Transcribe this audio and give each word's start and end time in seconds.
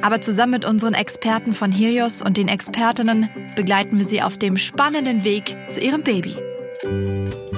Aber 0.00 0.20
zusammen 0.20 0.52
mit 0.52 0.64
unseren 0.64 0.94
Experten 0.94 1.52
von 1.52 1.72
Helios 1.72 2.22
und 2.22 2.36
den 2.36 2.48
Expertinnen 2.48 3.28
begleiten 3.56 3.98
wir 3.98 4.06
sie 4.06 4.22
auf 4.22 4.38
dem 4.38 4.56
spannenden 4.56 5.24
Weg 5.24 5.56
zu 5.68 5.80
ihrem 5.80 6.02
Baby. 6.02 6.36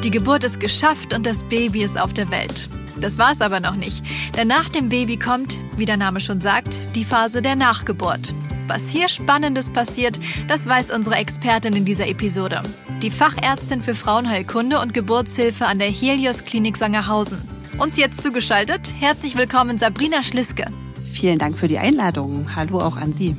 Die 0.03 0.11
Geburt 0.11 0.45
ist 0.45 0.61
geschafft 0.61 1.13
und 1.13 1.27
das 1.27 1.43
Baby 1.45 1.83
ist 1.83 2.01
auf 2.01 2.15
der 2.15 2.31
Welt. 2.31 2.69
Das 3.01 3.19
war's 3.19 3.41
aber 3.41 3.61
noch 3.61 3.77
nicht, 3.77 4.05
denn 4.37 4.49
nach 4.49 4.69
dem 4.69 4.89
Baby 4.89 5.19
kommt, 5.19 5.61
wie 5.77 5.87
der 5.87 5.97
Name 5.97 6.21
schon 6.21 6.41
sagt, 6.41 6.95
die 6.95 7.05
Phase 7.05 7.43
der 7.43 7.57
Nachgeburt. 7.57 8.33
Was 8.67 8.89
hier 8.89 9.09
Spannendes 9.09 9.69
passiert, 9.69 10.19
das 10.49 10.67
weiß 10.67 10.91
unsere 10.91 11.17
Expertin 11.17 11.75
in 11.75 11.85
dieser 11.85 12.09
Episode. 12.09 12.63
Die 13.03 13.11
Fachärztin 13.11 13.81
für 13.81 13.95
Frauenheilkunde 13.95 14.81
und 14.81 14.95
Geburtshilfe 14.95 15.67
an 15.67 15.79
der 15.79 15.91
Helios 15.91 16.45
Klinik 16.45 16.77
Sangerhausen. 16.77 17.41
Uns 17.79 17.97
jetzt 17.97 18.23
zugeschaltet, 18.23 18.93
herzlich 18.99 19.37
willkommen 19.37 19.79
Sabrina 19.79 20.23
Schliske. 20.23 20.67
Vielen 21.13 21.39
Dank 21.39 21.59
für 21.59 21.69
die 21.69 21.79
Einladung. 21.79 22.55
Hallo 22.55 22.79
auch 22.79 22.97
an 22.97 23.13
Sie. 23.13 23.37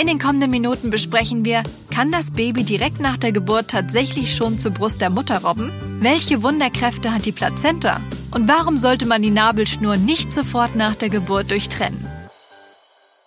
In 0.00 0.06
den 0.06 0.18
kommenden 0.18 0.50
Minuten 0.50 0.90
besprechen 0.90 1.44
wir, 1.44 1.64
kann 1.92 2.12
das 2.12 2.30
Baby 2.30 2.62
direkt 2.62 3.00
nach 3.00 3.16
der 3.16 3.32
Geburt 3.32 3.70
tatsächlich 3.70 4.36
schon 4.36 4.58
zur 4.60 4.70
Brust 4.70 5.00
der 5.00 5.10
Mutter 5.10 5.42
robben? 5.42 5.72
Welche 6.00 6.42
Wunderkräfte 6.44 7.12
hat 7.12 7.26
die 7.26 7.32
Plazenta? 7.32 8.00
Und 8.30 8.46
warum 8.46 8.78
sollte 8.78 9.06
man 9.06 9.22
die 9.22 9.30
Nabelschnur 9.30 9.96
nicht 9.96 10.32
sofort 10.32 10.76
nach 10.76 10.94
der 10.94 11.08
Geburt 11.08 11.50
durchtrennen? 11.50 12.06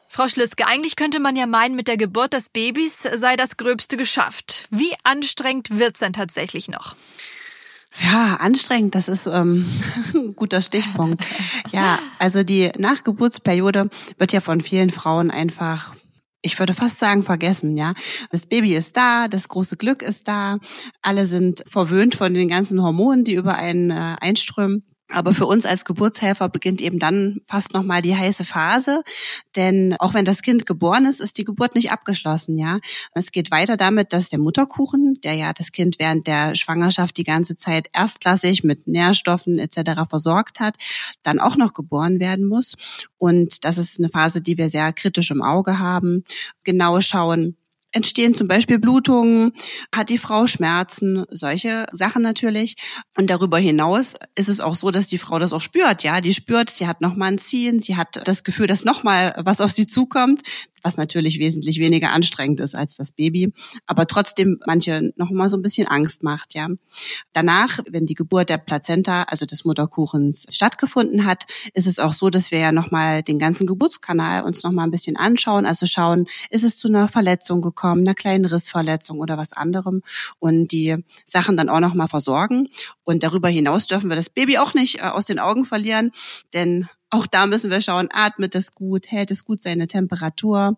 Frau 0.08 0.28
Schliske, 0.28 0.68
eigentlich 0.68 0.96
könnte 0.96 1.20
man 1.20 1.36
ja 1.36 1.46
meinen, 1.46 1.76
mit 1.76 1.88
der 1.88 1.98
Geburt 1.98 2.34
des 2.34 2.50
Babys 2.50 3.00
sei 3.16 3.36
das 3.36 3.58
Gröbste 3.58 3.98
geschafft. 3.98 4.68
Wie 4.70 4.94
anstrengend 5.04 5.78
wird's 5.78 6.00
denn 6.00 6.14
tatsächlich 6.14 6.68
noch? 6.68 6.96
Ja, 8.00 8.38
anstrengend, 8.38 8.96
das 8.96 9.08
ist 9.08 9.28
ähm, 9.28 9.66
ein 10.14 10.36
guter 10.36 10.62
Stichpunkt. 10.62 11.24
Ja, 11.72 12.00
also 12.20 12.44
die 12.44 12.72
Nachgeburtsperiode 12.78 13.90
wird 14.18 14.32
ja 14.32 14.40
von 14.40 14.62
vielen 14.62 14.90
Frauen 14.90 15.32
einfach 15.32 15.94
ich 16.44 16.58
würde 16.58 16.74
fast 16.74 16.98
sagen, 16.98 17.24
vergessen, 17.24 17.78
ja. 17.78 17.94
Das 18.32 18.48
Baby 18.48 18.76
ist 18.76 18.98
da, 18.98 19.28
das 19.28 19.48
große 19.48 19.78
Glück 19.78 20.02
ist 20.02 20.28
da, 20.28 20.58
alle 21.02 21.26
sind 21.28 21.64
verwöhnt 21.68 22.16
von 22.16 22.34
den 22.34 22.50
ganzen 22.50 22.82
Hormonen, 22.82 23.24
die 23.24 23.36
über 23.36 23.56
einen 23.56 23.92
äh, 23.92 24.16
einströmen. 24.20 24.84
Aber 25.12 25.34
für 25.34 25.46
uns 25.46 25.66
als 25.66 25.86
Geburtshelfer 25.86 26.50
beginnt 26.50 26.82
eben 26.82 27.00
dann 27.00 27.42
fast 27.46 27.74
nochmal 27.74 28.02
die 28.02 28.16
heiße 28.16 28.46
Phase. 28.46 29.04
Denn 29.56 29.96
auch 30.00 30.14
wenn 30.14 30.26
das 30.26 30.42
Kind 30.42 30.66
geboren 30.66 31.06
ist, 31.06 31.20
ist 31.20 31.38
die 31.38 31.44
Geburt 31.44 31.76
nicht 31.76 31.92
abgeschlossen, 31.92 32.58
ja. 32.58 32.80
Es 33.14 33.32
geht 33.32 33.52
weiter 33.52 33.78
damit, 33.78 34.14
dass 34.14 34.30
der 34.30 34.40
Mutterkuchen, 34.40 35.20
der 35.24 35.34
ja 35.34 35.54
das 35.54 35.72
Kind 35.72 36.00
während 36.00 36.28
der 36.28 36.56
Schwangerschaft 36.56 37.18
die 37.18 37.24
ganze 37.24 37.56
Zeit 37.56 37.90
erstklassig 37.94 38.64
mit 38.64 38.88
Nährstoffen 38.88 39.60
etc. 39.60 40.02
versorgt 40.10 40.60
hat, 40.60 40.76
dann 41.24 41.40
auch 41.40 41.58
noch 41.58 41.74
geboren 41.74 42.20
werden 42.20 42.48
muss. 42.48 42.76
Und 43.18 43.66
das 43.66 43.78
ist 43.78 44.00
eine 44.00 44.10
Phase, 44.10 44.42
die 44.42 44.58
wir 44.58 44.70
sehr 44.70 44.94
kritisch 44.94 45.32
im 45.32 45.42
Auge 45.42 45.80
haben. 45.80 46.24
Genau 46.64 47.02
schauen, 47.02 47.58
entstehen 47.92 48.34
zum 48.34 48.48
Beispiel 48.48 48.80
Blutungen, 48.80 49.54
hat 49.94 50.10
die 50.10 50.18
Frau 50.18 50.48
Schmerzen, 50.48 51.26
solche 51.30 51.86
Sachen 51.92 52.22
natürlich. 52.22 52.76
Und 53.18 53.30
darüber 53.30 53.58
hinaus 53.58 54.16
ist 54.36 54.50
es 54.50 54.60
auch 54.60 54.76
so, 54.76 54.92
dass 54.92 55.08
die 55.08 55.18
Frau 55.18 55.40
das 55.40 55.54
auch 55.54 55.62
spürt, 55.62 56.04
ja, 56.04 56.22
die 56.22 56.34
spürt, 56.34 56.70
sie 56.70 56.88
hat 56.88 57.02
nochmal 57.02 57.32
ein 57.32 57.38
Ziehen, 57.38 57.80
sie 57.80 57.98
hat 57.98 58.22
das 58.26 58.44
Gefühl, 58.44 58.68
dass 58.68 58.86
nochmal 58.86 59.34
was 59.38 59.62
auf 59.62 59.72
sie 59.72 59.88
zukommt 59.88 60.42
was 60.82 60.98
natürlich 60.98 61.40
wesentlich 61.40 61.80
weniger 61.80 62.12
anstrengend 62.12 62.60
ist 62.60 62.76
als 62.76 62.96
das 62.96 63.12
Baby, 63.12 63.54
aber 63.86 64.08
trotzdem 64.08 64.60
manche 64.66 65.12
noch 65.16 65.30
mal 65.30 65.50
so 65.50 65.58
ein 65.58 65.62
bisschen 65.62 65.88
Angst 65.88 66.24
macht, 66.24 66.54
ja. 66.54 66.68
Danach, 67.34 67.80
wenn 67.90 68.06
die 68.06 68.14
Geburt 68.14 68.50
der 68.50 68.58
Plazenta, 68.58 69.24
also 69.24 69.46
des 69.46 69.66
Mutterkuchens 69.66 70.48
stattgefunden 70.50 71.26
hat, 71.26 71.46
ist 71.74 71.88
es 71.88 72.00
auch 72.00 72.14
so, 72.14 72.30
dass 72.30 72.52
wir 72.52 72.60
ja 72.60 72.72
noch 72.72 72.92
mal 72.92 73.24
den 73.24 73.40
ganzen 73.40 73.68
Geburtskanal 73.68 74.44
uns 74.44 74.64
noch 74.64 74.72
mal 74.72 74.84
ein 74.84 74.92
bisschen 74.92 75.18
anschauen, 75.18 75.66
also 75.66 75.86
schauen, 75.86 76.28
ist 76.50 76.64
es 76.64 76.78
zu 76.78 76.88
einer 76.88 77.08
Verletzung 77.08 77.62
gekommen, 77.62 78.02
einer 78.02 78.16
kleinen 78.16 78.46
Rissverletzung 78.46 79.20
oder 79.20 79.38
was 79.38 79.54
anderem 79.54 80.02
und 80.40 80.72
die 80.72 80.98
Sachen 81.26 81.58
dann 81.58 81.70
auch 81.70 81.80
noch 81.80 81.94
mal 81.94 82.08
versorgen 82.08 82.70
und 83.04 83.24
darüber 83.24 83.50
hinaus 83.50 83.88
dürfen 83.88 84.10
wir 84.10 84.16
das 84.16 84.30
Baby 84.30 84.58
auch 84.58 84.74
nicht 84.74 85.00
äh, 85.00 85.02
aus 85.02 85.26
den 85.26 85.40
Augen 85.40 85.66
verlieren, 85.66 86.12
denn 86.54 86.88
auch 87.12 87.28
da 87.28 87.46
müssen 87.46 87.70
wir 87.70 87.82
schauen, 87.82 88.10
atmet 88.12 88.56
es 88.56 88.74
gut, 88.74 89.12
hält 89.12 89.32
es 89.32 89.46
gut 89.46 89.62
seine 89.62 89.88
Temperatur. 89.88 90.78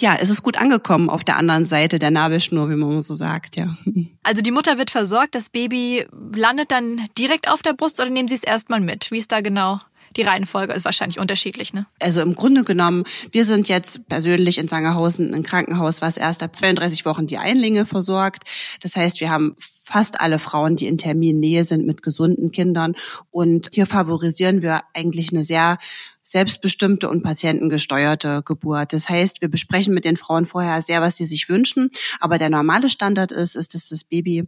Ja, 0.00 0.14
ist 0.14 0.30
es 0.30 0.42
gut 0.42 0.58
angekommen 0.58 1.10
auf 1.10 1.24
der 1.24 1.36
anderen 1.36 1.64
Seite 1.64 1.98
der 1.98 2.10
Nabelschnur, 2.10 2.70
wie 2.70 2.76
man 2.76 3.02
so 3.02 3.14
sagt, 3.14 3.56
ja. 3.56 3.76
Also 4.22 4.42
die 4.42 4.50
Mutter 4.50 4.76
wird 4.76 4.90
versorgt, 4.90 5.34
das 5.34 5.48
Baby 5.48 6.06
landet 6.36 6.70
dann 6.70 7.08
direkt 7.16 7.50
auf 7.50 7.62
der 7.62 7.72
Brust 7.72 7.98
oder 7.98 8.10
nehmen 8.10 8.28
Sie 8.28 8.34
es 8.34 8.44
erstmal 8.44 8.80
mit? 8.80 9.10
Wie 9.10 9.18
ist 9.18 9.32
da 9.32 9.40
genau 9.40 9.80
die 10.16 10.22
Reihenfolge 10.22 10.72
ist 10.72 10.84
wahrscheinlich 10.84 11.18
unterschiedlich, 11.18 11.72
ne? 11.72 11.86
Also 12.00 12.20
im 12.20 12.34
Grunde 12.34 12.64
genommen, 12.64 13.04
wir 13.32 13.44
sind 13.44 13.68
jetzt 13.68 14.08
persönlich 14.08 14.58
in 14.58 14.68
Sangerhausen 14.68 15.34
ein 15.34 15.42
Krankenhaus, 15.42 16.02
was 16.02 16.16
erst 16.16 16.42
ab 16.42 16.56
32 16.56 17.04
Wochen 17.04 17.26
die 17.26 17.38
Einlinge 17.38 17.86
versorgt. 17.86 18.44
Das 18.82 18.96
heißt, 18.96 19.20
wir 19.20 19.30
haben 19.30 19.56
fast 19.90 20.20
alle 20.20 20.38
Frauen, 20.38 20.76
die 20.76 20.86
in 20.86 20.98
Terminnähe 20.98 21.64
sind 21.64 21.86
mit 21.86 22.02
gesunden 22.02 22.52
Kindern. 22.52 22.94
Und 23.30 23.70
hier 23.72 23.86
favorisieren 23.86 24.62
wir 24.62 24.82
eigentlich 24.94 25.32
eine 25.32 25.44
sehr 25.44 25.78
selbstbestimmte 26.22 27.08
und 27.08 27.22
patientengesteuerte 27.22 28.42
Geburt. 28.44 28.92
Das 28.92 29.08
heißt, 29.08 29.40
wir 29.40 29.48
besprechen 29.48 29.94
mit 29.94 30.04
den 30.04 30.16
Frauen 30.16 30.46
vorher 30.46 30.80
sehr, 30.82 31.00
was 31.00 31.16
sie 31.16 31.26
sich 31.26 31.48
wünschen. 31.48 31.90
Aber 32.20 32.38
der 32.38 32.50
normale 32.50 32.88
Standard 32.88 33.32
ist, 33.32 33.56
ist, 33.56 33.74
dass 33.74 33.88
das 33.88 34.04
Baby 34.04 34.46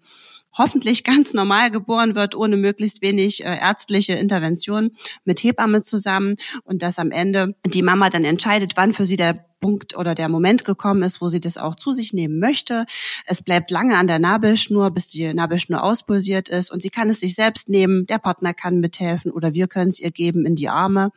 hoffentlich 0.56 1.04
ganz 1.04 1.34
normal 1.34 1.70
geboren 1.70 2.14
wird, 2.14 2.34
ohne 2.34 2.56
möglichst 2.56 3.02
wenig 3.02 3.44
äh, 3.44 3.56
ärztliche 3.58 4.14
Intervention 4.14 4.90
mit 5.24 5.42
Hebamme 5.42 5.82
zusammen 5.82 6.36
und 6.64 6.82
dass 6.82 6.98
am 6.98 7.10
Ende 7.10 7.54
die 7.66 7.82
Mama 7.82 8.10
dann 8.10 8.24
entscheidet, 8.24 8.72
wann 8.76 8.92
für 8.92 9.06
sie 9.06 9.16
der 9.16 9.51
Punkt 9.62 9.96
oder 9.96 10.14
der 10.14 10.28
Moment 10.28 10.66
gekommen 10.66 11.02
ist, 11.02 11.22
wo 11.22 11.30
sie 11.30 11.40
das 11.40 11.56
auch 11.56 11.76
zu 11.76 11.92
sich 11.92 12.12
nehmen 12.12 12.38
möchte. 12.38 12.84
Es 13.24 13.40
bleibt 13.40 13.70
lange 13.70 13.96
an 13.96 14.08
der 14.08 14.18
Nabelschnur, 14.18 14.90
bis 14.90 15.08
die 15.08 15.32
Nabelschnur 15.32 15.82
auspulsiert 15.82 16.50
ist 16.50 16.70
und 16.70 16.82
sie 16.82 16.90
kann 16.90 17.08
es 17.08 17.20
sich 17.20 17.34
selbst 17.34 17.70
nehmen. 17.70 18.06
Der 18.06 18.18
Partner 18.18 18.52
kann 18.52 18.80
mithelfen 18.80 19.30
oder 19.30 19.54
wir 19.54 19.68
können 19.68 19.90
es 19.90 20.00
ihr 20.00 20.10
geben 20.10 20.44
in 20.44 20.56
die 20.56 20.68
Arme 20.68 21.12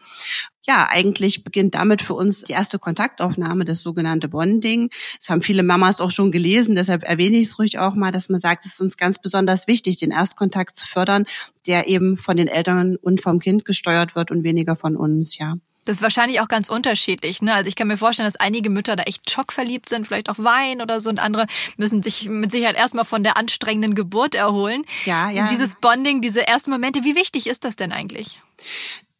ja, 0.67 0.87
eigentlich 0.89 1.43
beginnt 1.43 1.75
damit 1.75 2.01
für 2.01 2.15
uns 2.15 2.41
die 2.41 2.53
erste 2.53 2.79
Kontaktaufnahme, 2.79 3.65
das 3.65 3.81
sogenannte 3.81 4.27
Bonding. 4.27 4.89
Das 5.19 5.29
haben 5.29 5.41
viele 5.41 5.63
Mamas 5.63 6.01
auch 6.01 6.11
schon 6.11 6.31
gelesen, 6.31 6.75
deshalb 6.75 7.03
erwähne 7.03 7.37
ich 7.37 7.49
es 7.49 7.59
ruhig 7.59 7.77
auch 7.77 7.93
mal, 7.93 8.11
dass 8.11 8.29
man 8.29 8.39
sagt, 8.39 8.65
es 8.65 8.73
ist 8.73 8.81
uns 8.81 8.97
ganz 8.97 9.19
besonders 9.21 9.67
wichtig, 9.67 9.97
den 9.97 10.11
Erstkontakt 10.11 10.75
zu 10.75 10.87
fördern, 10.87 11.25
der 11.67 11.87
eben 11.87 12.17
von 12.17 12.37
den 12.37 12.47
Eltern 12.47 12.95
und 12.95 13.21
vom 13.21 13.39
Kind 13.39 13.65
gesteuert 13.65 14.15
wird 14.15 14.31
und 14.31 14.43
weniger 14.43 14.75
von 14.75 14.95
uns, 14.95 15.37
ja. 15.37 15.55
Das 15.85 15.97
ist 15.97 16.01
wahrscheinlich 16.03 16.41
auch 16.41 16.47
ganz 16.47 16.69
unterschiedlich. 16.69 17.41
Ne? 17.41 17.53
Also 17.53 17.67
ich 17.67 17.75
kann 17.75 17.87
mir 17.87 17.97
vorstellen, 17.97 18.27
dass 18.27 18.35
einige 18.35 18.69
Mütter 18.69 18.95
da 18.95 19.03
echt 19.03 19.29
schockverliebt 19.29 19.87
sind, 19.87 20.07
vielleicht 20.07 20.29
auch 20.29 20.39
weinen 20.39 20.81
oder 20.81 20.99
so 20.99 21.09
und 21.09 21.19
andere 21.19 21.47
müssen 21.77 22.03
sich 22.03 22.27
mit 22.27 22.51
Sicherheit 22.51 22.75
erstmal 22.75 23.05
von 23.05 23.23
der 23.23 23.37
anstrengenden 23.37 23.95
Geburt 23.95 24.35
erholen. 24.35 24.83
Ja, 25.05 25.29
ja. 25.29 25.43
Und 25.43 25.51
dieses 25.51 25.75
Bonding, 25.75 26.21
diese 26.21 26.47
ersten 26.47 26.71
Momente, 26.71 27.03
wie 27.03 27.15
wichtig 27.15 27.47
ist 27.47 27.63
das 27.63 27.75
denn 27.75 27.91
eigentlich? 27.91 28.41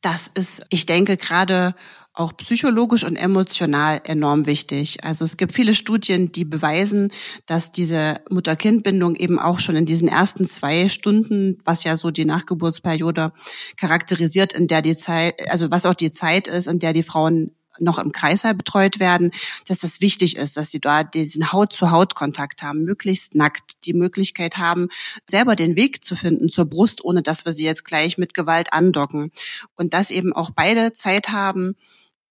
das 0.06 0.30
ist, 0.36 0.64
ich 0.70 0.86
denke, 0.86 1.18
gerade 1.18 1.74
auch 2.16 2.36
psychologisch 2.38 3.04
und 3.04 3.16
emotional 3.16 4.02
enorm 4.04 4.46
wichtig. 4.46 5.04
Also 5.04 5.26
es 5.26 5.38
gibt 5.38 5.54
viele 5.54 5.74
Studien, 5.74 6.32
die 6.32 6.46
beweisen, 6.46 7.12
dass 7.46 7.72
diese 7.72 8.22
Mutter-Kind-Bindung 8.30 9.16
eben 9.16 9.40
auch 9.40 9.60
schon 9.60 9.76
in 9.76 9.86
diesen 9.86 10.08
ersten 10.08 10.46
zwei 10.46 10.90
Stunden, 10.90 11.60
was 11.66 11.84
ja 11.84 11.98
so 11.98 12.12
die 12.12 12.26
Nachgeburtsperiode 12.26 13.34
charakterisiert, 13.78 14.54
in 14.54 14.68
der 14.68 14.82
die 14.82 14.98
Zeit, 14.98 15.36
also 15.50 15.72
was 15.72 15.86
auch 15.86 15.94
die 15.94 16.12
Zeit 16.12 16.48
ist, 16.48 16.68
in 16.68 16.80
der 16.80 16.94
die 16.94 17.04
Frauen 17.04 17.52
noch 17.80 18.00
im 18.00 18.12
Kreißsaal 18.12 18.56
betreut 18.56 19.00
werden, 19.00 19.32
dass 19.68 19.80
das 19.80 20.02
wichtig 20.02 20.38
ist, 20.38 20.58
dass 20.58 20.72
sie 20.72 20.80
dort 20.80 21.14
diesen 21.14 21.52
Haut-zu-Haut-Kontakt 21.52 22.62
haben, 22.62 22.84
möglichst 22.84 23.36
nackt, 23.36 23.86
die 23.86 23.94
Möglichkeit 23.94 24.58
haben, 24.58 24.88
selber 25.30 25.56
den 25.56 25.76
Weg 25.76 26.04
zu 26.04 26.16
finden 26.16 26.50
zur 26.50 26.66
Brust, 26.66 27.04
ohne 27.04 27.22
dass 27.22 27.46
wir 27.46 27.54
sie 27.54 27.66
jetzt 27.66 27.86
gleich 27.86 28.18
mit 28.18 28.34
Gewalt 28.34 28.74
andocken. 28.74 29.32
Und 29.76 29.94
dass 29.94 30.12
eben 30.12 30.34
auch 30.34 30.52
beide 30.52 30.94
Zeit 30.94 31.30
haben, 31.30 31.76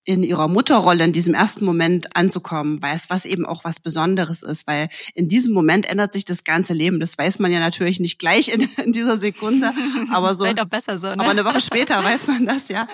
in 0.05 0.23
ihrer 0.23 0.49
Mutterrolle 0.49 1.05
in 1.05 1.12
diesem 1.12 1.35
ersten 1.35 1.65
Moment 1.65 2.15
anzukommen, 2.17 2.81
weiß, 2.83 3.06
was 3.09 3.25
eben 3.25 3.47
auch 3.47 3.65
was 3.65 3.81
Besonderes 3.81 4.43
ist, 4.43 4.67
weil 4.67 4.89
in 5.15 5.29
diesem 5.29 5.53
Moment 5.53 5.87
ändert 5.87 6.12
sich 6.12 6.25
das 6.25 6.45
ganze 6.45 6.75
Leben. 6.75 7.01
Das 7.01 7.17
weiß 7.17 7.39
man 7.39 7.51
ja 7.51 7.59
natürlich 7.59 8.01
nicht 8.01 8.19
gleich 8.19 8.49
in, 8.49 8.69
in 8.85 8.93
dieser 8.93 9.17
Sekunde, 9.17 9.73
aber 10.11 10.35
so, 10.35 10.45
Vielleicht 10.45 10.61
auch 10.61 10.67
besser 10.67 10.99
so, 10.99 11.06
ne? 11.06 11.21
aber 11.21 11.31
eine 11.31 11.45
Woche 11.45 11.61
später 11.61 12.03
weiß 12.05 12.27
man 12.27 12.47
das 12.47 12.69
ja. 12.69 12.87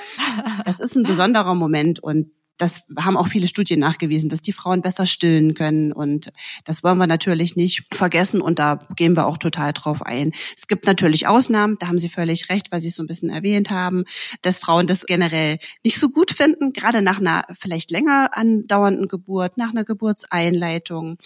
Das 0.64 0.78
ist 0.78 0.96
ein 0.96 1.02
besonderer 1.02 1.54
Moment 1.54 2.00
und 2.00 2.30
das 2.60 2.82
haben 2.98 3.16
auch 3.16 3.28
viele 3.28 3.48
Studien 3.48 3.80
nachgewiesen, 3.80 4.28
dass 4.28 4.42
die 4.42 4.52
Frauen 4.52 4.82
besser 4.82 5.06
stillen 5.06 5.54
können. 5.54 5.92
Und 5.92 6.30
das 6.64 6.84
wollen 6.84 6.98
wir 6.98 7.06
natürlich 7.06 7.56
nicht 7.56 7.86
vergessen. 7.92 8.42
Und 8.42 8.58
da 8.58 8.86
gehen 8.96 9.16
wir 9.16 9.26
auch 9.26 9.38
total 9.38 9.72
drauf 9.72 10.02
ein. 10.02 10.32
Es 10.54 10.66
gibt 10.66 10.86
natürlich 10.86 11.26
Ausnahmen, 11.26 11.78
da 11.80 11.88
haben 11.88 11.98
Sie 11.98 12.10
völlig 12.10 12.50
recht, 12.50 12.70
weil 12.70 12.80
Sie 12.80 12.88
es 12.88 12.96
so 12.96 13.02
ein 13.02 13.06
bisschen 13.06 13.30
erwähnt 13.30 13.70
haben, 13.70 14.04
dass 14.42 14.58
Frauen 14.58 14.86
das 14.86 15.06
generell 15.06 15.58
nicht 15.84 15.98
so 15.98 16.10
gut 16.10 16.32
finden, 16.32 16.74
gerade 16.74 17.00
nach 17.00 17.18
einer 17.18 17.44
vielleicht 17.58 17.90
länger 17.90 18.36
andauernden 18.36 19.08
Geburt, 19.08 19.56
nach 19.56 19.70
einer 19.70 19.84
Geburtseinleitung 19.84 21.16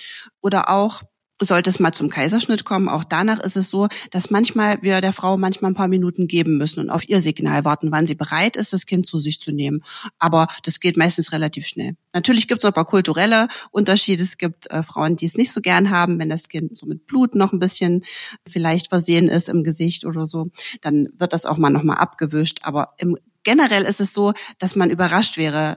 oder 0.40 0.68
auch 0.70 1.02
sollte 1.44 1.70
es 1.70 1.80
mal 1.80 1.92
zum 1.92 2.10
Kaiserschnitt 2.10 2.64
kommen, 2.64 2.88
auch 2.88 3.04
danach 3.04 3.40
ist 3.40 3.56
es 3.56 3.68
so, 3.68 3.88
dass 4.10 4.30
manchmal 4.30 4.78
wir 4.82 5.00
der 5.00 5.12
Frau 5.12 5.36
manchmal 5.36 5.70
ein 5.70 5.74
paar 5.74 5.88
Minuten 5.88 6.26
geben 6.28 6.58
müssen 6.58 6.80
und 6.80 6.90
auf 6.90 7.08
ihr 7.08 7.20
Signal 7.20 7.64
warten, 7.64 7.92
wann 7.92 8.06
sie 8.06 8.14
bereit 8.14 8.56
ist, 8.56 8.72
das 8.72 8.86
Kind 8.86 9.06
zu 9.06 9.18
sich 9.18 9.40
zu 9.40 9.52
nehmen. 9.52 9.82
Aber 10.18 10.48
das 10.62 10.80
geht 10.80 10.96
meistens 10.96 11.32
relativ 11.32 11.66
schnell. 11.66 11.96
Natürlich 12.12 12.48
gibt 12.48 12.62
es 12.62 12.64
auch 12.64 12.70
ein 12.70 12.74
paar 12.74 12.84
kulturelle 12.84 13.48
Unterschiede. 13.70 14.22
Es 14.22 14.38
gibt 14.38 14.70
äh, 14.70 14.82
Frauen, 14.82 15.16
die 15.16 15.26
es 15.26 15.36
nicht 15.36 15.52
so 15.52 15.60
gern 15.60 15.90
haben, 15.90 16.18
wenn 16.18 16.28
das 16.28 16.48
Kind 16.48 16.76
so 16.78 16.86
mit 16.86 17.06
Blut 17.06 17.34
noch 17.34 17.52
ein 17.52 17.58
bisschen 17.58 18.04
vielleicht 18.46 18.88
versehen 18.88 19.28
ist 19.28 19.48
im 19.48 19.64
Gesicht 19.64 20.04
oder 20.04 20.26
so. 20.26 20.50
Dann 20.80 21.08
wird 21.18 21.32
das 21.32 21.46
auch 21.46 21.58
mal 21.58 21.70
nochmal 21.70 21.98
abgewischt. 21.98 22.60
Aber 22.62 22.94
im 22.98 23.16
generell 23.44 23.82
ist 23.84 24.00
es 24.00 24.12
so, 24.12 24.32
dass 24.58 24.74
man 24.74 24.90
überrascht 24.90 25.36
wäre, 25.36 25.76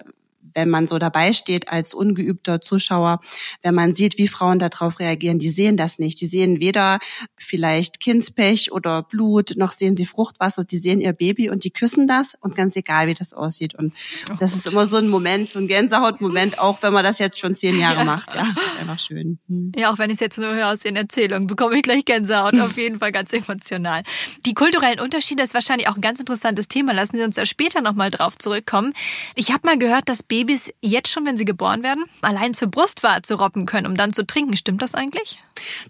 wenn 0.58 0.70
man 0.70 0.88
so 0.88 0.98
dabei 0.98 1.34
steht 1.34 1.70
als 1.70 1.94
ungeübter 1.94 2.60
Zuschauer, 2.62 3.22
wenn 3.62 3.76
man 3.76 3.94
sieht, 3.94 4.18
wie 4.18 4.28
Frauen 4.28 4.58
darauf 4.58 5.00
reagieren, 5.00 5.38
die 5.38 5.52
sehen 5.52 5.78
das 5.78 6.00
nicht. 6.00 6.20
Die 6.20 6.26
sehen 6.26 6.60
weder 6.60 6.98
vielleicht 7.38 8.00
Kindspech 8.00 8.72
oder 8.72 9.04
Blut, 9.04 9.54
noch 9.56 9.72
sehen 9.72 9.96
sie 9.96 10.08
Fruchtwasser, 10.08 10.64
die 10.64 10.80
sehen 10.80 11.00
ihr 11.00 11.14
Baby 11.14 11.52
und 11.52 11.64
die 11.64 11.70
küssen 11.70 12.08
das 12.08 12.34
und 12.42 12.56
ganz 12.56 12.76
egal, 12.76 13.06
wie 13.06 13.14
das 13.14 13.34
aussieht. 13.34 13.76
Und 13.76 13.94
oh 14.32 14.34
das 14.40 14.56
ist 14.56 14.66
immer 14.66 14.88
so 14.88 14.98
ein 14.98 15.10
Moment, 15.10 15.52
so 15.52 15.60
ein 15.60 15.68
Gänsehautmoment, 15.68 16.58
auch 16.58 16.82
wenn 16.82 16.92
man 16.92 17.04
das 17.04 17.20
jetzt 17.20 17.40
schon 17.40 17.56
zehn 17.56 17.80
Jahre 17.80 18.00
ja. 18.00 18.04
macht. 18.06 18.34
Ja, 18.34 18.52
das 18.56 18.66
ist 18.66 18.80
einfach 18.80 19.00
schön. 19.00 19.38
Hm. 19.48 19.74
Ja, 19.78 19.92
auch 19.92 20.00
wenn 20.00 20.10
ich 20.10 20.16
es 20.16 20.22
jetzt 20.22 20.40
nur 20.40 20.56
höre 20.56 20.72
aus 20.72 20.80
den 20.80 20.96
Erzählungen, 20.96 21.46
bekomme 21.46 21.76
ich 21.76 21.84
gleich 21.84 22.04
Gänsehaut. 22.04 22.60
Auf 22.60 22.78
jeden 22.78 22.98
Fall 22.98 23.12
ganz 23.12 23.32
emotional. 23.32 24.02
Die 24.48 24.56
kulturellen 24.56 25.00
Unterschiede 25.00 25.44
ist 25.44 25.54
wahrscheinlich 25.54 25.88
auch 25.88 25.98
ein 25.98 26.02
ganz 26.02 26.20
interessantes 26.20 26.68
Thema. 26.68 26.94
Lassen 26.94 27.18
Sie 27.18 27.24
uns 27.24 27.36
da 27.36 27.46
später 27.46 27.82
nochmal 27.82 28.10
drauf 28.10 28.40
zurückkommen. 28.40 28.94
Ich 29.36 29.52
habe 29.52 29.68
mal 29.68 29.78
gehört, 29.78 30.10
dass 30.10 30.24
Babys 30.24 30.47
jetzt 30.82 31.10
schon, 31.10 31.26
wenn 31.26 31.38
sie 31.38 31.46
geboren 31.46 31.84
werden, 31.84 32.04
allein 32.22 32.54
zur 32.54 32.70
Brustwarze 32.70 33.36
robben 33.36 33.66
können, 33.66 33.88
um 33.88 33.96
dann 33.96 34.14
zu 34.14 34.26
trinken. 34.26 34.56
Stimmt 34.58 34.82
das 34.82 34.96
eigentlich? 34.96 35.40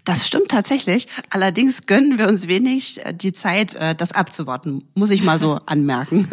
Das 0.04 0.26
stimmt 0.26 0.48
tatsächlich. 0.48 1.08
Allerdings 1.30 1.86
gönnen 1.86 2.18
wir 2.18 2.28
uns 2.28 2.48
wenig 2.48 3.04
äh, 3.04 3.12
die 3.14 3.32
Zeit, 3.32 3.74
äh, 3.74 3.94
das 3.94 4.12
abzuwarten, 4.12 4.84
muss 4.94 5.10
ich 5.10 5.22
mal 5.22 5.38
so 5.38 5.60
anmerken. 5.66 6.28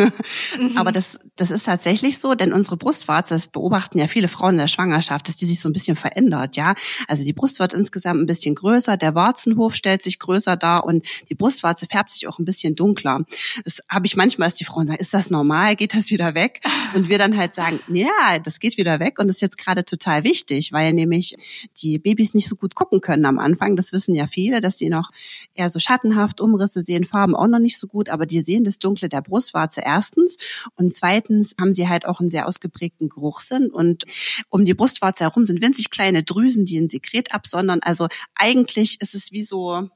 Mhm. 0.59 0.77
Aber 0.77 0.91
das, 0.91 1.19
das 1.35 1.51
ist 1.51 1.65
tatsächlich 1.65 2.19
so, 2.19 2.35
denn 2.35 2.53
unsere 2.53 2.77
Brustwarze, 2.77 3.33
das 3.33 3.47
beobachten 3.47 3.99
ja 3.99 4.07
viele 4.07 4.27
Frauen 4.27 4.53
in 4.53 4.59
der 4.59 4.67
Schwangerschaft, 4.67 5.27
dass 5.27 5.35
die 5.35 5.45
sich 5.45 5.59
so 5.59 5.69
ein 5.69 5.73
bisschen 5.73 5.95
verändert, 5.95 6.55
ja. 6.55 6.75
Also 7.07 7.23
die 7.23 7.33
Brust 7.33 7.59
wird 7.59 7.73
insgesamt 7.73 8.21
ein 8.21 8.25
bisschen 8.25 8.55
größer, 8.55 8.97
der 8.97 9.15
Warzenhof 9.15 9.75
stellt 9.75 10.01
sich 10.01 10.19
größer 10.19 10.55
dar 10.57 10.85
und 10.85 11.05
die 11.29 11.35
Brustwarze 11.35 11.87
färbt 11.87 12.11
sich 12.11 12.27
auch 12.27 12.39
ein 12.39 12.45
bisschen 12.45 12.75
dunkler. 12.75 13.21
Das 13.63 13.81
habe 13.89 14.05
ich 14.05 14.15
manchmal, 14.15 14.49
dass 14.49 14.57
die 14.57 14.65
Frauen 14.65 14.87
sagen, 14.87 14.99
ist 14.99 15.13
das 15.13 15.29
normal? 15.29 15.75
Geht 15.75 15.93
das 15.93 16.09
wieder 16.09 16.35
weg? 16.35 16.61
Und 16.93 17.09
wir 17.09 17.17
dann 17.17 17.37
halt 17.37 17.55
sagen, 17.55 17.79
ja, 18.05 18.39
das 18.39 18.59
geht 18.59 18.77
wieder 18.77 18.99
weg 18.99 19.19
und 19.19 19.29
ist 19.29 19.41
jetzt 19.41 19.57
gerade 19.57 19.83
total 19.83 20.23
wichtig, 20.23 20.71
weil 20.71 20.93
nämlich 20.93 21.35
die 21.81 21.97
Babys 21.97 22.33
nicht 22.33 22.47
so 22.47 22.55
gut 22.55 22.75
gucken 22.75 23.01
können 23.01 23.25
am 23.25 23.39
Anfang. 23.39 23.75
Das 23.75 23.91
wissen 23.93 24.15
ja 24.15 24.27
viele, 24.27 24.61
dass 24.61 24.77
sie 24.77 24.89
noch 24.89 25.11
eher 25.53 25.69
so 25.69 25.79
schattenhaft 25.79 26.39
Umrisse 26.39 26.81
sehen, 26.81 27.03
Farben 27.03 27.35
auch 27.35 27.47
noch 27.47 27.59
nicht 27.59 27.77
so 27.77 27.87
gut, 27.87 28.09
aber 28.09 28.25
die 28.25 28.41
sehen 28.41 28.63
das 28.63 28.79
Dunkle 28.79 29.09
der 29.09 29.21
Brustwarze 29.21 29.81
erstens 29.83 30.37
und 30.75 30.91
zweitens 30.93 31.55
haben 31.59 31.73
sie 31.73 31.87
halt 31.87 32.05
auch 32.05 32.19
einen 32.19 32.29
sehr 32.29 32.47
ausgeprägten 32.47 33.09
Geruchssinn 33.09 33.69
und 33.69 34.03
um 34.49 34.65
die 34.65 34.73
Brustwarze 34.73 35.23
herum 35.23 35.45
sind 35.45 35.61
winzig 35.61 35.89
kleine 35.89 36.23
Drüsen, 36.23 36.65
die 36.65 36.77
ein 36.77 36.89
Sekret 36.89 37.33
absondern. 37.33 37.79
Also 37.81 38.07
eigentlich 38.35 39.01
ist 39.01 39.15
es 39.15 39.31
wie 39.31 39.43
so 39.43 39.89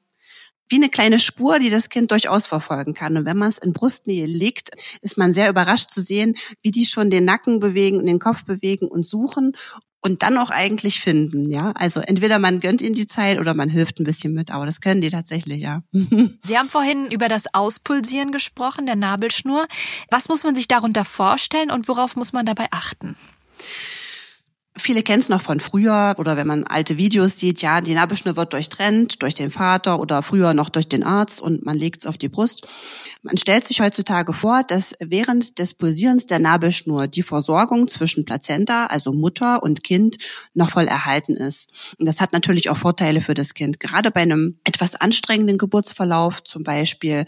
wie 0.69 0.75
eine 0.75 0.89
kleine 0.89 1.19
Spur, 1.19 1.59
die 1.59 1.69
das 1.69 1.89
Kind 1.89 2.11
durchaus 2.11 2.45
verfolgen 2.45 2.93
kann. 2.93 3.17
Und 3.17 3.25
wenn 3.25 3.37
man 3.37 3.49
es 3.49 3.57
in 3.57 3.73
Brustnähe 3.73 4.25
legt, 4.25 4.69
ist 5.01 5.17
man 5.17 5.33
sehr 5.33 5.49
überrascht 5.49 5.89
zu 5.89 6.01
sehen, 6.01 6.35
wie 6.61 6.71
die 6.71 6.85
schon 6.85 7.09
den 7.09 7.25
Nacken 7.25 7.59
bewegen 7.59 7.97
und 7.97 8.05
den 8.05 8.19
Kopf 8.19 8.45
bewegen 8.45 8.87
und 8.87 9.05
suchen 9.05 9.53
und 10.01 10.23
dann 10.23 10.37
auch 10.37 10.49
eigentlich 10.49 11.01
finden, 11.01 11.49
ja. 11.49 11.71
Also 11.75 11.99
entweder 11.99 12.39
man 12.39 12.59
gönnt 12.59 12.81
ihnen 12.81 12.95
die 12.95 13.07
Zeit 13.07 13.39
oder 13.39 13.53
man 13.53 13.69
hilft 13.69 13.99
ein 13.99 14.05
bisschen 14.05 14.33
mit, 14.33 14.51
aber 14.51 14.65
das 14.65 14.81
können 14.81 15.01
die 15.01 15.09
tatsächlich, 15.09 15.61
ja. 15.61 15.83
Sie 15.91 16.57
haben 16.57 16.69
vorhin 16.69 17.11
über 17.11 17.27
das 17.27 17.53
Auspulsieren 17.53 18.31
gesprochen, 18.31 18.85
der 18.85 18.95
Nabelschnur. 18.95 19.67
Was 20.09 20.29
muss 20.29 20.43
man 20.43 20.55
sich 20.55 20.67
darunter 20.67 21.03
vorstellen 21.03 21.71
und 21.71 21.87
worauf 21.87 22.15
muss 22.15 22.31
man 22.31 22.45
dabei 22.45 22.67
achten? 22.71 23.15
Viele 24.79 25.03
kennen 25.03 25.21
es 25.21 25.29
noch 25.29 25.41
von 25.41 25.59
früher 25.59 26.15
oder 26.17 26.37
wenn 26.37 26.47
man 26.47 26.63
alte 26.63 26.97
Videos 26.97 27.37
sieht, 27.37 27.61
ja, 27.61 27.81
die 27.81 27.93
Nabelschnur 27.93 28.35
wird 28.35 28.53
durchtrennt 28.53 29.21
durch 29.21 29.33
den 29.33 29.51
Vater 29.51 29.99
oder 29.99 30.23
früher 30.23 30.53
noch 30.53 30.69
durch 30.69 30.87
den 30.87 31.03
Arzt 31.03 31.41
und 31.41 31.65
man 31.65 31.77
legt 31.77 32.01
es 32.01 32.07
auf 32.07 32.17
die 32.17 32.29
Brust. 32.29 32.67
Man 33.21 33.37
stellt 33.37 33.67
sich 33.67 33.81
heutzutage 33.81 34.33
vor, 34.33 34.63
dass 34.63 34.95
während 34.99 35.59
des 35.59 35.73
Pulsierens 35.73 36.25
der 36.27 36.39
Nabelschnur 36.39 37.07
die 37.07 37.23
Versorgung 37.23 37.87
zwischen 37.87 38.25
Plazenta, 38.25 38.85
also 38.85 39.11
Mutter 39.11 39.61
und 39.61 39.83
Kind, 39.83 40.17
noch 40.53 40.71
voll 40.71 40.87
erhalten 40.87 41.35
ist. 41.35 41.69
Und 41.97 42.05
das 42.05 42.21
hat 42.21 42.31
natürlich 42.31 42.69
auch 42.69 42.77
Vorteile 42.77 43.21
für 43.21 43.33
das 43.33 43.53
Kind. 43.53 43.79
Gerade 43.79 44.11
bei 44.11 44.21
einem 44.21 44.59
etwas 44.63 44.95
anstrengenden 44.95 45.57
Geburtsverlauf, 45.57 46.43
zum 46.43 46.63
Beispiel 46.63 47.25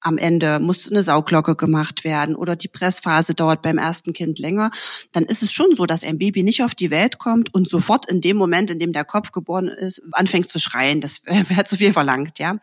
am 0.00 0.18
Ende 0.18 0.58
muss 0.60 0.90
eine 0.90 1.02
Sauglocke 1.02 1.56
gemacht 1.56 2.04
werden 2.04 2.34
oder 2.34 2.56
die 2.56 2.68
Pressphase 2.68 3.34
dauert 3.34 3.62
beim 3.62 3.78
ersten 3.78 4.12
Kind 4.12 4.38
länger, 4.38 4.70
dann 5.12 5.24
ist 5.24 5.42
es 5.42 5.52
schon 5.52 5.74
so, 5.74 5.86
dass 5.86 6.04
ein 6.04 6.18
Baby 6.18 6.42
nicht 6.42 6.62
auf 6.62 6.74
die 6.74 6.90
Welt 6.90 7.18
kommt 7.18 7.52
und 7.54 7.68
sofort 7.68 8.10
in 8.10 8.20
dem 8.20 8.36
Moment, 8.36 8.70
in 8.70 8.78
dem 8.78 8.92
der 8.92 9.04
Kopf 9.04 9.32
geboren 9.32 9.68
ist, 9.68 10.02
anfängt 10.12 10.48
zu 10.48 10.58
schreien. 10.58 11.00
Das 11.00 11.22
wäre 11.24 11.64
zu 11.64 11.76
viel 11.76 11.92
verlangt, 11.92 12.38
ja. 12.38 12.56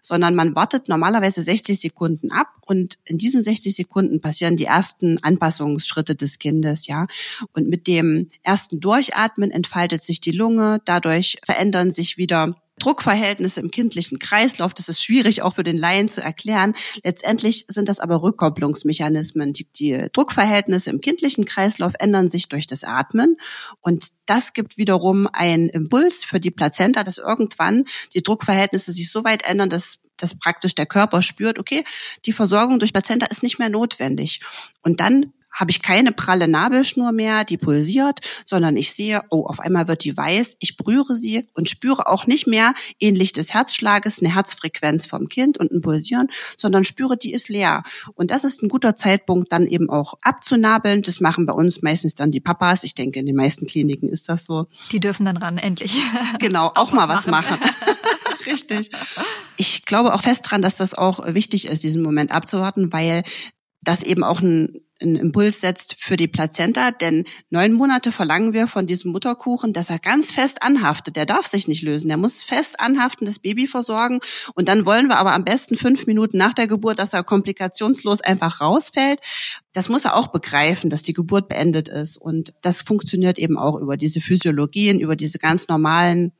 Sondern 0.00 0.34
man 0.34 0.54
wartet 0.54 0.88
normalerweise 0.88 1.42
60 1.42 1.80
Sekunden 1.80 2.30
ab 2.30 2.48
und 2.66 2.98
in 3.04 3.18
diesen 3.18 3.42
60 3.42 3.74
Sekunden 3.74 4.20
passieren 4.20 4.56
die 4.56 4.64
ersten 4.64 5.22
Anpassungsschritte 5.22 6.14
des 6.14 6.38
Kindes, 6.38 6.86
ja. 6.86 7.06
Und 7.52 7.68
mit 7.68 7.86
dem 7.86 8.30
ersten 8.42 8.80
Durchatmen 8.80 9.50
entfaltet 9.50 10.04
sich 10.04 10.20
die 10.20 10.32
Lunge, 10.32 10.80
dadurch 10.84 11.38
verändern 11.44 11.90
sich 11.90 12.18
wieder 12.18 12.56
Druckverhältnisse 12.78 13.60
im 13.60 13.70
kindlichen 13.70 14.18
Kreislauf. 14.18 14.74
Das 14.74 14.88
ist 14.88 15.02
schwierig 15.02 15.42
auch 15.42 15.54
für 15.54 15.64
den 15.64 15.76
Laien 15.76 16.08
zu 16.08 16.22
erklären. 16.22 16.74
Letztendlich 17.02 17.66
sind 17.68 17.88
das 17.88 18.00
aber 18.00 18.22
Rückkopplungsmechanismen. 18.22 19.52
Die, 19.52 19.64
die, 19.72 20.08
Druckverhältnisse 20.12 20.90
im 20.90 21.00
kindlichen 21.00 21.44
Kreislauf 21.44 21.92
ändern 21.98 22.28
sich 22.28 22.48
durch 22.48 22.66
das 22.66 22.84
Atmen 22.84 23.36
und 23.80 24.06
das 24.26 24.52
gibt 24.52 24.76
wiederum 24.76 25.28
einen 25.32 25.68
Impuls 25.68 26.24
für 26.24 26.40
die 26.40 26.50
Plazenta, 26.50 27.04
dass 27.04 27.18
irgendwann 27.18 27.84
die 28.14 28.22
Druckverhältnisse 28.22 28.92
sich 28.92 29.10
so 29.10 29.24
weit 29.24 29.44
ändern, 29.44 29.68
dass 29.68 29.98
dass 30.16 30.38
praktisch 30.38 30.76
der 30.76 30.86
Körper 30.86 31.22
spürt, 31.22 31.58
okay, 31.58 31.84
die 32.24 32.32
Versorgung 32.32 32.78
durch 32.78 32.92
Plazenta 32.92 33.26
ist 33.26 33.42
nicht 33.42 33.58
mehr 33.58 33.68
notwendig. 33.68 34.40
Und 34.82 35.00
dann 35.00 35.32
habe 35.54 35.70
ich 35.70 35.80
keine 35.80 36.12
pralle 36.12 36.48
Nabelschnur 36.48 37.12
mehr, 37.12 37.44
die 37.44 37.56
pulsiert, 37.56 38.20
sondern 38.44 38.76
ich 38.76 38.92
sehe, 38.92 39.22
oh, 39.30 39.46
auf 39.46 39.60
einmal 39.60 39.88
wird 39.88 40.04
die 40.04 40.16
weiß, 40.16 40.56
ich 40.58 40.76
berühre 40.76 41.14
sie 41.14 41.48
und 41.54 41.68
spüre 41.68 42.08
auch 42.08 42.26
nicht 42.26 42.46
mehr 42.46 42.74
ähnlich 43.00 43.32
des 43.32 43.54
Herzschlages 43.54 44.20
eine 44.20 44.34
Herzfrequenz 44.34 45.06
vom 45.06 45.28
Kind 45.28 45.56
und 45.58 45.70
ein 45.70 45.80
Pulsieren, 45.80 46.28
sondern 46.58 46.84
spüre, 46.84 47.16
die 47.16 47.32
ist 47.32 47.48
leer. 47.48 47.82
Und 48.14 48.30
das 48.30 48.44
ist 48.44 48.62
ein 48.62 48.68
guter 48.68 48.96
Zeitpunkt, 48.96 49.52
dann 49.52 49.66
eben 49.66 49.88
auch 49.88 50.14
abzunabeln. 50.20 51.02
Das 51.02 51.20
machen 51.20 51.46
bei 51.46 51.52
uns 51.52 51.82
meistens 51.82 52.14
dann 52.14 52.32
die 52.32 52.40
Papas. 52.40 52.82
Ich 52.82 52.94
denke, 52.94 53.20
in 53.20 53.26
den 53.26 53.36
meisten 53.36 53.66
Kliniken 53.66 54.08
ist 54.08 54.28
das 54.28 54.44
so. 54.44 54.66
Die 54.90 55.00
dürfen 55.00 55.24
dann 55.24 55.36
ran, 55.36 55.58
endlich. 55.58 55.98
Genau, 56.40 56.66
auch, 56.68 56.76
auch 56.76 56.92
mal 56.92 57.08
was 57.08 57.26
machen. 57.26 57.58
machen. 57.60 57.74
Richtig. 58.46 58.90
Ich 59.56 59.84
glaube 59.84 60.14
auch 60.14 60.22
fest 60.22 60.42
dran, 60.44 60.62
dass 60.62 60.76
das 60.76 60.94
auch 60.94 61.34
wichtig 61.34 61.66
ist, 61.66 61.82
diesen 61.82 62.02
Moment 62.02 62.32
abzuwarten, 62.32 62.92
weil 62.92 63.22
das 63.82 64.02
eben 64.02 64.24
auch 64.24 64.40
ein 64.40 64.83
einen 65.00 65.16
Impuls 65.16 65.60
setzt 65.60 65.96
für 65.98 66.16
die 66.16 66.28
Plazenta, 66.28 66.90
denn 66.90 67.24
neun 67.50 67.72
Monate 67.72 68.12
verlangen 68.12 68.52
wir 68.52 68.68
von 68.68 68.86
diesem 68.86 69.12
Mutterkuchen, 69.12 69.72
dass 69.72 69.90
er 69.90 69.98
ganz 69.98 70.30
fest 70.30 70.62
anhaftet. 70.62 71.16
Der 71.16 71.26
darf 71.26 71.46
sich 71.46 71.68
nicht 71.68 71.82
lösen. 71.82 72.08
Der 72.08 72.16
muss 72.16 72.42
fest 72.42 72.80
anhaften, 72.80 73.26
das 73.26 73.38
Baby 73.38 73.66
versorgen. 73.66 74.20
Und 74.54 74.68
dann 74.68 74.86
wollen 74.86 75.08
wir 75.08 75.18
aber 75.18 75.32
am 75.32 75.44
besten 75.44 75.76
fünf 75.76 76.06
Minuten 76.06 76.38
nach 76.38 76.54
der 76.54 76.68
Geburt, 76.68 76.98
dass 76.98 77.12
er 77.12 77.24
komplikationslos 77.24 78.20
einfach 78.20 78.60
rausfällt. 78.60 79.20
Das 79.72 79.88
muss 79.88 80.04
er 80.04 80.16
auch 80.16 80.28
begreifen, 80.28 80.90
dass 80.90 81.02
die 81.02 81.12
Geburt 81.12 81.48
beendet 81.48 81.88
ist. 81.88 82.16
Und 82.16 82.54
das 82.62 82.80
funktioniert 82.80 83.38
eben 83.38 83.58
auch 83.58 83.76
über 83.76 83.96
diese 83.96 84.20
Physiologien, 84.20 85.00
über 85.00 85.16
diese 85.16 85.38
ganz 85.38 85.68
normalen 85.68 86.32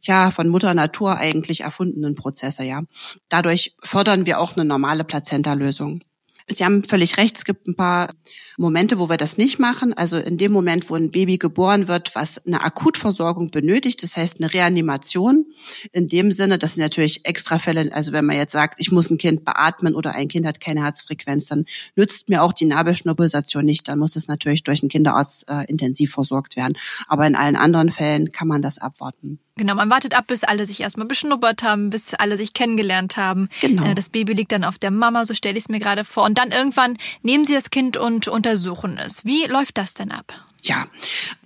ja, 0.00 0.30
von 0.30 0.48
Mutter 0.48 0.74
Natur 0.74 1.16
eigentlich 1.16 1.62
erfundenen 1.62 2.14
Prozesse, 2.14 2.64
ja. 2.64 2.82
Dadurch 3.28 3.74
fördern 3.82 4.26
wir 4.26 4.38
auch 4.38 4.56
eine 4.56 4.64
normale 4.64 5.02
Plazenta-Lösung. 5.04 6.02
Sie 6.50 6.64
haben 6.64 6.82
völlig 6.84 7.16
recht, 7.16 7.36
es 7.36 7.44
gibt 7.44 7.66
ein 7.66 7.76
paar 7.76 8.14
Momente, 8.56 8.98
wo 8.98 9.08
wir 9.08 9.16
das 9.16 9.36
nicht 9.36 9.58
machen. 9.58 9.92
Also 9.92 10.16
in 10.16 10.38
dem 10.38 10.52
Moment, 10.52 10.88
wo 10.88 10.94
ein 10.94 11.10
Baby 11.10 11.38
geboren 11.38 11.88
wird, 11.88 12.14
was 12.14 12.44
eine 12.46 12.62
Akutversorgung 12.62 13.50
benötigt, 13.50 14.02
das 14.02 14.16
heißt 14.16 14.40
eine 14.40 14.52
Reanimation. 14.52 15.46
In 15.92 16.08
dem 16.08 16.32
Sinne, 16.32 16.58
das 16.58 16.74
sind 16.74 16.82
natürlich 16.82 17.24
Extrafälle. 17.24 17.92
Also 17.92 18.12
wenn 18.12 18.24
man 18.24 18.36
jetzt 18.36 18.52
sagt, 18.52 18.80
ich 18.80 18.90
muss 18.90 19.10
ein 19.10 19.18
Kind 19.18 19.44
beatmen 19.44 19.94
oder 19.94 20.14
ein 20.14 20.28
Kind 20.28 20.46
hat 20.46 20.60
keine 20.60 20.84
Herzfrequenz, 20.84 21.46
dann 21.46 21.64
nützt 21.96 22.28
mir 22.28 22.42
auch 22.42 22.52
die 22.52 22.66
Nabelschnurpulsation 22.66 23.64
nicht. 23.64 23.88
Dann 23.88 23.98
muss 23.98 24.16
es 24.16 24.28
natürlich 24.28 24.62
durch 24.62 24.82
einen 24.82 24.88
Kinderarzt 24.90 25.48
äh, 25.48 25.64
intensiv 25.66 26.12
versorgt 26.12 26.56
werden. 26.56 26.76
Aber 27.06 27.26
in 27.26 27.36
allen 27.36 27.56
anderen 27.56 27.90
Fällen 27.90 28.32
kann 28.32 28.48
man 28.48 28.62
das 28.62 28.78
abwarten. 28.78 29.38
Genau, 29.58 29.74
man 29.74 29.90
wartet 29.90 30.16
ab, 30.16 30.28
bis 30.28 30.44
alle 30.44 30.64
sich 30.66 30.80
erstmal 30.80 31.08
beschnuppert 31.08 31.64
haben, 31.64 31.90
bis 31.90 32.14
alle 32.14 32.36
sich 32.36 32.54
kennengelernt 32.54 33.16
haben. 33.16 33.48
Genau. 33.60 33.84
Äh, 33.84 33.96
das 33.96 34.08
Baby 34.08 34.32
liegt 34.34 34.52
dann 34.52 34.62
auf 34.62 34.78
der 34.78 34.92
Mama, 34.92 35.24
so 35.24 35.34
stelle 35.34 35.58
ich 35.58 35.64
es 35.64 35.68
mir 35.68 35.80
gerade 35.80 36.04
vor. 36.04 36.24
Und 36.24 36.37
dann 36.38 36.52
irgendwann 36.52 36.96
nehmen 37.22 37.44
sie 37.44 37.54
das 37.54 37.70
Kind 37.70 37.96
und 37.96 38.28
untersuchen 38.28 38.96
es. 38.96 39.24
Wie 39.24 39.46
läuft 39.46 39.76
das 39.76 39.94
denn 39.94 40.12
ab? 40.12 40.47
Ja, 40.60 40.88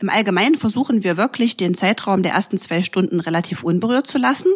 im 0.00 0.08
Allgemeinen 0.08 0.56
versuchen 0.56 1.04
wir 1.04 1.18
wirklich, 1.18 1.58
den 1.58 1.74
Zeitraum 1.74 2.22
der 2.22 2.32
ersten 2.32 2.56
zwei 2.56 2.80
Stunden 2.80 3.20
relativ 3.20 3.62
unberührt 3.62 4.06
zu 4.06 4.16
lassen. 4.16 4.48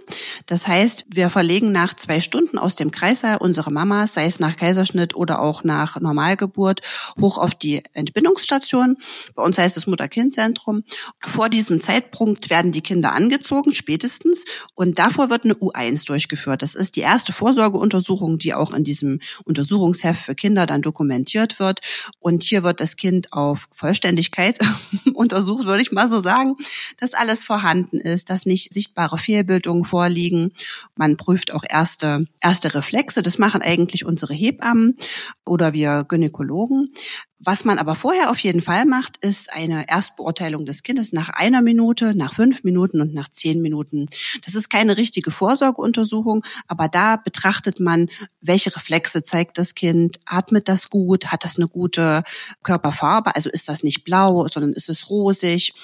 Das 0.46 0.66
heißt, 0.66 1.04
wir 1.08 1.28
verlegen 1.28 1.72
nach 1.72 1.92
zwei 1.94 2.20
Stunden 2.20 2.56
aus 2.56 2.74
dem 2.74 2.90
Kreißsaal 2.90 3.36
unsere 3.36 3.70
Mamas, 3.70 4.14
sei 4.14 4.24
es 4.24 4.40
nach 4.40 4.56
Kaiserschnitt 4.56 5.14
oder 5.14 5.42
auch 5.42 5.62
nach 5.62 6.00
Normalgeburt, 6.00 6.80
hoch 7.20 7.36
auf 7.36 7.54
die 7.54 7.82
Entbindungsstation. 7.92 8.96
Bei 9.34 9.42
uns 9.42 9.58
heißt 9.58 9.76
es 9.76 9.86
Mutter-Kind-Zentrum. 9.86 10.84
Vor 11.20 11.50
diesem 11.50 11.82
Zeitpunkt 11.82 12.48
werden 12.48 12.72
die 12.72 12.82
Kinder 12.82 13.12
angezogen, 13.12 13.74
spätestens, 13.74 14.44
und 14.74 14.98
davor 14.98 15.28
wird 15.28 15.44
eine 15.44 15.54
U1 15.54 16.06
durchgeführt. 16.06 16.62
Das 16.62 16.74
ist 16.74 16.96
die 16.96 17.00
erste 17.00 17.34
Vorsorgeuntersuchung, 17.34 18.38
die 18.38 18.54
auch 18.54 18.72
in 18.72 18.84
diesem 18.84 19.20
Untersuchungsheft 19.44 20.22
für 20.22 20.34
Kinder 20.34 20.64
dann 20.64 20.80
dokumentiert 20.80 21.58
wird. 21.58 21.80
Und 22.20 22.42
hier 22.42 22.62
wird 22.62 22.80
das 22.80 22.96
Kind 22.96 23.34
auf 23.34 23.68
Vollständigkeit 23.70 24.45
Sicherheit 24.46 24.60
untersucht, 25.14 25.66
würde 25.66 25.82
ich 25.82 25.92
mal 25.92 26.08
so 26.08 26.20
sagen, 26.20 26.56
dass 26.98 27.14
alles 27.14 27.44
vorhanden 27.44 28.00
ist, 28.00 28.30
dass 28.30 28.46
nicht 28.46 28.72
sichtbare 28.72 29.18
Fehlbildungen 29.18 29.84
vorliegen. 29.84 30.52
Man 30.94 31.16
prüft 31.16 31.52
auch 31.52 31.64
erste, 31.68 32.26
erste 32.40 32.74
Reflexe. 32.74 33.22
Das 33.22 33.38
machen 33.38 33.62
eigentlich 33.62 34.04
unsere 34.04 34.34
Hebammen 34.34 34.96
oder 35.44 35.72
wir 35.72 36.04
Gynäkologen. 36.08 36.92
Was 37.38 37.64
man 37.64 37.78
aber 37.78 37.94
vorher 37.94 38.30
auf 38.30 38.38
jeden 38.38 38.62
Fall 38.62 38.86
macht, 38.86 39.18
ist 39.18 39.52
eine 39.52 39.88
Erstbeurteilung 39.88 40.64
des 40.64 40.82
Kindes 40.82 41.12
nach 41.12 41.28
einer 41.28 41.60
Minute, 41.60 42.14
nach 42.14 42.32
fünf 42.32 42.64
Minuten 42.64 43.02
und 43.02 43.12
nach 43.12 43.28
zehn 43.28 43.60
Minuten. 43.60 44.06
Das 44.44 44.54
ist 44.54 44.70
keine 44.70 44.96
richtige 44.96 45.30
Vorsorgeuntersuchung, 45.30 46.44
aber 46.66 46.88
da 46.88 47.16
betrachtet 47.16 47.78
man, 47.78 48.08
welche 48.40 48.74
Reflexe 48.74 49.22
zeigt 49.22 49.58
das 49.58 49.74
Kind, 49.74 50.18
atmet 50.24 50.68
das 50.68 50.88
gut, 50.88 51.26
hat 51.26 51.44
das 51.44 51.58
eine 51.58 51.68
gute 51.68 52.22
Körperfarbe, 52.62 53.36
also 53.36 53.50
ist 53.50 53.68
das 53.68 53.82
nicht 53.82 54.04
blau, 54.04 54.48
sondern 54.48 54.72
ist 54.72 54.88
es 54.88 55.10
rosig 55.10 55.74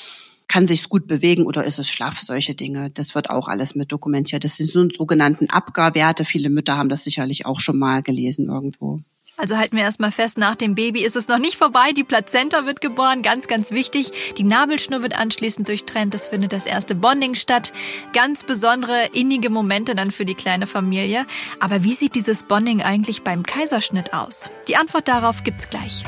kann 0.48 0.66
sich 0.66 0.90
gut 0.90 1.06
bewegen 1.06 1.46
oder 1.46 1.64
ist 1.64 1.78
es 1.78 1.88
schlaff, 1.88 2.20
solche 2.20 2.54
Dinge. 2.54 2.90
Das 2.90 3.14
wird 3.14 3.30
auch 3.30 3.48
alles 3.48 3.74
mit 3.74 3.90
dokumentiert. 3.90 4.44
Das 4.44 4.56
sind 4.56 4.94
sogenannten 4.94 5.48
Abgarwerte. 5.48 6.26
Viele 6.26 6.50
Mütter 6.50 6.76
haben 6.76 6.90
das 6.90 7.04
sicherlich 7.04 7.46
auch 7.46 7.58
schon 7.58 7.78
mal 7.78 8.02
gelesen 8.02 8.50
irgendwo. 8.50 9.00
Also 9.42 9.56
halten 9.56 9.76
wir 9.76 9.82
erstmal 9.82 10.12
fest, 10.12 10.38
nach 10.38 10.54
dem 10.54 10.76
Baby 10.76 11.04
ist 11.04 11.16
es 11.16 11.26
noch 11.26 11.40
nicht 11.40 11.56
vorbei. 11.56 11.90
Die 11.96 12.04
Plazenta 12.04 12.64
wird 12.64 12.80
geboren, 12.80 13.22
ganz, 13.22 13.48
ganz 13.48 13.72
wichtig. 13.72 14.12
Die 14.38 14.44
Nabelschnur 14.44 15.02
wird 15.02 15.18
anschließend 15.18 15.66
durchtrennt. 15.66 16.14
Es 16.14 16.28
findet 16.28 16.52
das 16.52 16.64
erste 16.64 16.94
Bonding 16.94 17.34
statt. 17.34 17.72
Ganz 18.12 18.44
besondere, 18.44 19.06
innige 19.12 19.50
Momente 19.50 19.96
dann 19.96 20.12
für 20.12 20.24
die 20.24 20.36
kleine 20.36 20.68
Familie. 20.68 21.26
Aber 21.58 21.82
wie 21.82 21.92
sieht 21.92 22.14
dieses 22.14 22.44
Bonding 22.44 22.82
eigentlich 22.82 23.22
beim 23.22 23.42
Kaiserschnitt 23.42 24.14
aus? 24.14 24.48
Die 24.68 24.76
Antwort 24.76 25.08
darauf 25.08 25.42
gibt's 25.42 25.68
gleich. 25.68 26.04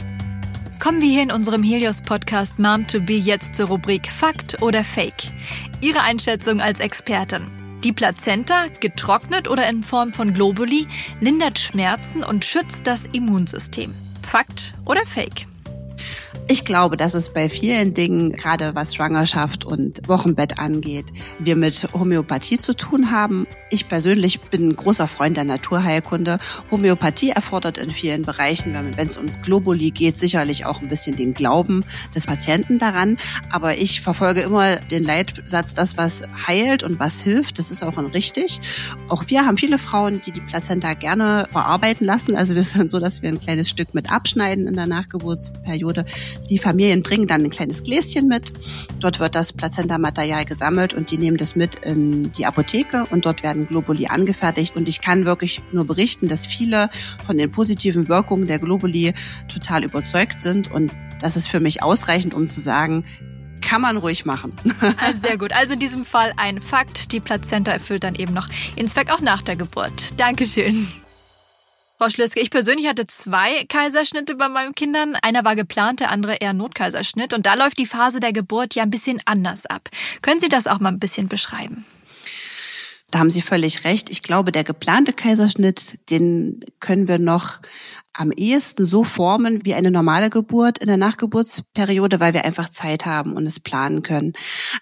Kommen 0.79 1.01
wir 1.01 1.09
hier 1.09 1.25
in 1.25 1.33
unserem 1.33 1.65
Helios-Podcast 1.65 2.61
Mom 2.61 2.87
to 2.87 3.01
Be 3.01 3.15
jetzt 3.15 3.57
zur 3.57 3.67
Rubrik 3.67 4.13
Fakt 4.13 4.63
oder 4.63 4.85
Fake. 4.85 5.33
Ihre 5.81 6.03
Einschätzung 6.03 6.61
als 6.61 6.79
Expertin. 6.79 7.64
Die 7.85 7.93
Plazenta, 7.93 8.69
getrocknet 8.81 9.47
oder 9.47 9.69
in 9.69 9.83
Form 9.83 10.15
von 10.15 10.33
Globuli, 10.33 10.87
lindert 11.21 11.59
Schmerzen 11.59 12.25
und 12.25 12.47
schützt 12.47 12.81
das 12.85 13.03
Immunsystem. 13.13 13.95
Fakt 14.23 14.73
oder 14.87 15.05
Fake? 15.05 15.47
Ich 16.47 16.65
glaube, 16.65 16.99
dass 16.99 17.15
es 17.15 17.31
bei 17.31 17.49
vielen 17.49 17.95
Dingen, 17.95 18.33
gerade 18.33 18.75
was 18.75 18.95
Schwangerschaft 18.95 19.65
und 19.65 20.07
Wochenbett 20.09 20.59
angeht, 20.59 21.07
wir 21.39 21.57
mit 21.57 21.89
Homöopathie 21.95 22.59
zu 22.59 22.77
tun 22.77 23.11
haben. 23.11 23.47
Ich 23.71 23.89
persönlich 23.89 24.41
bin 24.41 24.69
ein 24.69 24.77
großer 24.77 25.09
Freund 25.09 25.39
der 25.39 25.45
Naturheilkunde. 25.45 26.39
Homöopathie 26.71 27.31
erfordert 27.31 27.79
in 27.79 27.89
vielen 27.89 28.23
Bereichen, 28.23 28.77
wenn 28.97 29.09
es 29.09 29.17
um 29.17 29.27
Globuli 29.43 29.91
geht, 29.91 30.19
sicherlich 30.19 30.67
auch 30.67 30.83
ein 30.83 30.89
bisschen 30.89 31.17
den 31.17 31.33
Glauben 31.33 31.83
des 32.15 32.27
Patienten 32.27 32.79
daran. 32.79 33.17
Aber 33.51 33.79
ich 33.79 34.03
verfolge 34.03 34.43
immer 34.43 34.77
den 34.77 35.03
Leitsatz, 35.03 35.73
das, 35.73 35.97
was 35.97 36.23
heilt 36.47 36.83
und 36.83 36.99
was 36.99 37.21
hilft, 37.21 37.59
das 37.59 37.71
ist 37.71 37.83
auch 37.83 37.97
richtig. 38.13 38.61
Auch 39.09 39.25
wir 39.29 39.47
haben 39.47 39.57
viele 39.57 39.79
Frauen, 39.79 40.21
die 40.21 40.33
die 40.33 40.43
Plazenta 40.43 40.93
gerne 40.93 41.49
verarbeiten 41.51 42.07
lassen. 42.07 42.37
Also 42.37 42.55
wir 42.55 42.65
sind 42.65 42.91
so, 42.91 43.01
dass 43.01 43.23
wir 43.23 43.31
ein 43.31 43.41
kleines 43.41 43.71
Stück 43.71 43.95
mit 43.95 44.13
abschneiden 44.13 44.67
in 44.67 44.75
der 44.75 44.87
Nachgeburtsperiode. 44.87 46.05
Die 46.51 46.59
Familien 46.59 47.03
bringen 47.03 47.27
dann 47.27 47.43
ein 47.43 47.51
kleines 47.51 47.83
Gläschen 47.83 48.29
mit. 48.29 48.53
Dort 49.01 49.21
wird 49.21 49.35
das 49.35 49.53
Plazenta-Material 49.53 50.45
gesammelt 50.45 50.95
und 50.95 51.11
die 51.11 51.19
nehmen 51.19 51.37
das 51.37 51.57
mit 51.57 51.77
in 51.77 52.33
die 52.33 52.47
Apotheke 52.47 53.07
und 53.11 53.27
dort 53.27 53.43
werden 53.43 53.67
Globuli 53.67 54.07
angefertigt. 54.07 54.77
Und 54.77 54.89
ich 54.89 55.01
kann 55.01 55.25
wirklich 55.25 55.63
nur 55.73 55.87
berichten, 55.87 56.29
dass 56.29 56.47
viele 56.47 56.91
von 57.25 57.39
den 57.39 57.51
positiven 57.51 58.09
Wirkungen 58.09 58.47
der 58.47 58.59
Globuli 58.59 59.15
total 59.49 59.85
überzeugt 59.85 60.41
sind 60.41 60.71
und 60.71 60.93
das 61.21 61.37
ist 61.37 61.49
für 61.49 61.61
mich 61.61 61.83
ausreichend, 61.83 62.35
um 62.35 62.47
zu 62.47 62.61
sagen, 62.61 63.05
kann 63.61 63.81
man 63.81 63.97
ruhig 63.97 64.25
machen. 64.25 64.53
Also 64.99 65.27
sehr 65.27 65.39
gut. 65.39 65.53
Also 65.53 65.75
in 65.75 65.81
diesem 65.81 66.05
Fall 66.05 66.33
ein 66.37 66.61
Fakt. 66.61 67.13
Die 67.13 67.21
Plazenta 67.21 67.73
erfüllt 67.73 68.05
dann 68.05 68.15
eben 68.15 68.35
noch 68.35 68.49
ihren 68.77 68.89
Zweck 68.89 69.11
auch 69.11 69.21
nach 69.21 69.43
der 69.43 69.57
Geburt. 69.57 70.19
Dankeschön. 70.19 70.87
Frau 71.97 72.09
Schlöske, 72.09 72.41
ich 72.41 72.51
persönlich 72.51 72.89
hatte 72.89 73.07
zwei 73.07 73.65
Kaiserschnitte 73.69 74.35
bei 74.35 74.49
meinen 74.49 74.75
Kindern. 74.75 75.17
Einer 75.23 75.45
war 75.45 75.55
geplant, 75.55 76.01
der 76.01 76.11
andere 76.11 76.35
eher 76.35 76.53
Notkaiserschnitt. 76.53 77.33
Und 77.33 77.47
da 77.47 77.55
läuft 77.55 77.79
die 77.79 77.87
Phase 77.87 78.19
der 78.19 78.33
Geburt 78.33 78.75
ja 78.75 78.83
ein 78.83 78.91
bisschen 78.91 79.21
anders 79.27 79.65
ab. 79.67 79.89
Können 80.21 80.41
Sie 80.41 80.49
das 80.49 80.67
auch 80.67 80.81
mal 80.81 80.89
ein 80.89 80.99
bisschen 80.99 81.29
beschreiben? 81.29 81.85
Da 83.13 83.21
haben 83.21 83.31
Sie 83.31 83.43
völlig 83.43 83.85
recht. 83.85 84.11
Ich 84.11 84.23
glaube, 84.23 84.51
der 84.51 84.65
geplante 84.65 85.13
Kaiserschnitt, 85.13 86.01
den 86.11 86.65
können 86.81 87.07
wir 87.07 87.21
noch 87.21 87.61
am 88.13 88.33
ehesten 88.33 88.85
so 88.85 89.05
formen 89.05 89.65
wie 89.65 89.75
eine 89.75 89.93
normale 89.93 90.31
Geburt 90.31 90.79
in 90.79 90.89
der 90.89 90.97
Nachgeburtsperiode, 90.97 92.19
weil 92.19 92.35
wir 92.35 92.45
einfach 92.45 92.71
Zeit 92.71 93.07
haben 93.07 93.35
und 93.35 93.47
es 93.47 93.61
planen 93.61 94.03
können. 94.03 94.33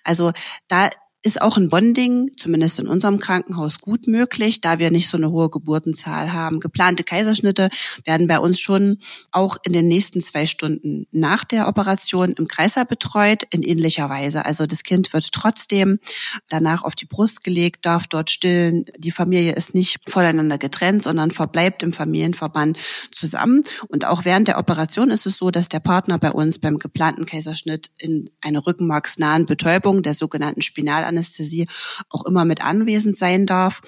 Also 0.03 0.33
da 0.69 0.89
ist 1.23 1.41
auch 1.41 1.57
ein 1.57 1.69
Bonding, 1.69 2.33
zumindest 2.37 2.81
in 2.81 2.89
unserem 2.89 3.21
Krankenhaus, 3.21 3.79
gut 3.79 4.09
möglich, 4.09 4.61
da 4.61 4.81
wir 4.81 4.91
nicht 4.91 5.09
so 5.09 5.17
eine 5.17 5.31
hohe 5.31 5.51
Geburtenzahl 5.51 6.33
haben. 6.33 6.59
Geplante 6.59 7.05
Kaiserschnitte 7.05 7.69
werden 8.05 8.27
bei 8.27 8.41
uns 8.41 8.59
schon 8.59 8.99
auch 9.31 9.57
in 9.63 9.73
den 9.73 9.87
nächsten 9.87 10.21
zwei 10.21 10.47
Stunden 10.47 11.07
nach 11.13 11.45
der 11.45 11.69
Operation 11.69 12.33
im 12.33 12.49
Kreislauf 12.49 12.89
betreut, 12.89 13.45
in 13.51 13.63
ähnlicher 13.63 14.11
Weise. 14.11 14.45
Also 14.45 14.67
das 14.67 14.83
Kind 14.83 15.13
wird 15.13 15.31
trotzdem 15.33 16.01
danach 16.49 16.83
auf 16.83 16.97
die 16.97 17.07
Brust 17.07 17.45
gelegt, 17.45 17.87
darf 17.87 18.09
dort 18.09 18.31
stillen. 18.31 18.85
Die 18.99 19.13
Familie 19.13 19.53
ist 19.53 19.75
nicht 19.75 20.01
voneinander 20.09 20.59
getrennt, 20.59 21.05
sondern 21.05 21.31
verbleibt 21.31 21.85
im 21.85 21.93
Familienverband 21.93 22.79
zusammen. 23.13 23.63
Und 23.87 24.05
auch 24.05 24.25
während 24.25 24.49
der 24.49 24.59
Operation 24.59 25.11
ist 25.11 25.27
es 25.27 25.39
so, 25.39 25.53
dass 25.53 25.69
der 25.69 25.81
Partner 25.81 26.19
bei 26.19 26.33
uns 26.33 26.59
beim 26.59 26.79
geplanten 26.79 27.27
Kaiserschnitt 27.27 27.91
in 27.99 28.31
eine 28.41 28.67
rückenmarksnahen 28.67 29.47
Betäubung 29.47 30.03
der 30.03 30.15
sogenannten 30.15 30.63
Spinal 30.63 31.12
Anästhesie 31.13 31.67
auch 32.09 32.25
immer 32.25 32.45
mit 32.45 32.65
anwesend 32.65 33.17
sein 33.17 33.47
darf. 33.47 33.83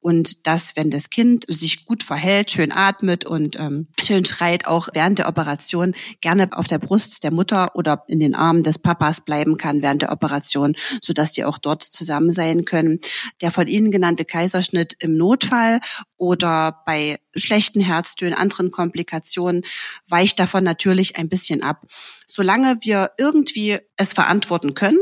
Und 0.00 0.46
dass, 0.46 0.76
wenn 0.76 0.90
das 0.90 1.10
Kind 1.10 1.44
sich 1.48 1.84
gut 1.84 2.02
verhält, 2.02 2.50
schön 2.50 2.72
atmet 2.72 3.24
und 3.24 3.58
ähm, 3.58 3.88
schön 4.00 4.24
schreit, 4.24 4.66
auch 4.66 4.88
während 4.94 5.18
der 5.18 5.28
Operation 5.28 5.94
gerne 6.20 6.48
auf 6.52 6.66
der 6.66 6.78
Brust 6.78 7.24
der 7.24 7.32
Mutter 7.32 7.74
oder 7.74 8.04
in 8.08 8.20
den 8.20 8.34
Armen 8.34 8.62
des 8.62 8.78
Papas 8.78 9.24
bleiben 9.24 9.56
kann 9.56 9.82
während 9.82 10.02
der 10.02 10.12
Operation, 10.12 10.74
sodass 11.02 11.32
die 11.32 11.44
auch 11.44 11.58
dort 11.58 11.82
zusammen 11.82 12.30
sein 12.30 12.64
können. 12.64 13.00
Der 13.40 13.50
von 13.50 13.66
Ihnen 13.66 13.90
genannte 13.90 14.24
Kaiserschnitt 14.24 14.96
im 15.00 15.16
Notfall 15.16 15.80
oder 16.16 16.82
bei 16.86 17.18
schlechten 17.34 17.80
Herztönen, 17.80 18.34
anderen 18.34 18.70
Komplikationen 18.70 19.62
weicht 20.06 20.38
davon 20.38 20.64
natürlich 20.64 21.16
ein 21.16 21.28
bisschen 21.28 21.62
ab. 21.62 21.86
Solange 22.26 22.78
wir 22.82 23.12
irgendwie 23.18 23.78
es 23.96 24.12
verantworten 24.12 24.74
können, 24.74 24.98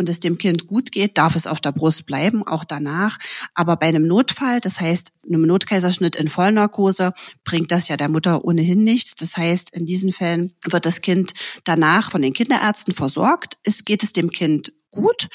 und 0.00 0.08
es 0.08 0.18
dem 0.18 0.38
Kind 0.38 0.66
gut 0.66 0.90
geht, 0.90 1.16
darf 1.16 1.36
es 1.36 1.46
auf 1.46 1.60
der 1.60 1.72
Brust 1.72 2.06
bleiben, 2.06 2.44
auch 2.44 2.64
danach. 2.64 3.18
Aber 3.54 3.76
bei 3.76 3.86
einem 3.86 4.06
Notfall, 4.06 4.60
das 4.60 4.80
heißt 4.80 5.12
einem 5.24 5.42
Notkaiserschnitt 5.42 6.16
in 6.16 6.28
Vollnarkose, 6.28 7.12
bringt 7.44 7.70
das 7.70 7.86
ja 7.86 7.96
der 7.96 8.08
Mutter 8.08 8.44
ohnehin 8.44 8.82
nichts. 8.82 9.14
Das 9.14 9.36
heißt, 9.36 9.70
in 9.76 9.86
diesen 9.86 10.12
Fällen 10.12 10.54
wird 10.64 10.86
das 10.86 11.02
Kind 11.02 11.34
danach 11.64 12.10
von 12.10 12.22
den 12.22 12.32
Kinderärzten 12.32 12.94
versorgt. 12.94 13.58
Es 13.62 13.84
geht 13.84 14.02
es 14.02 14.12
dem 14.12 14.30
Kind 14.30 14.72
gut. 14.90 15.28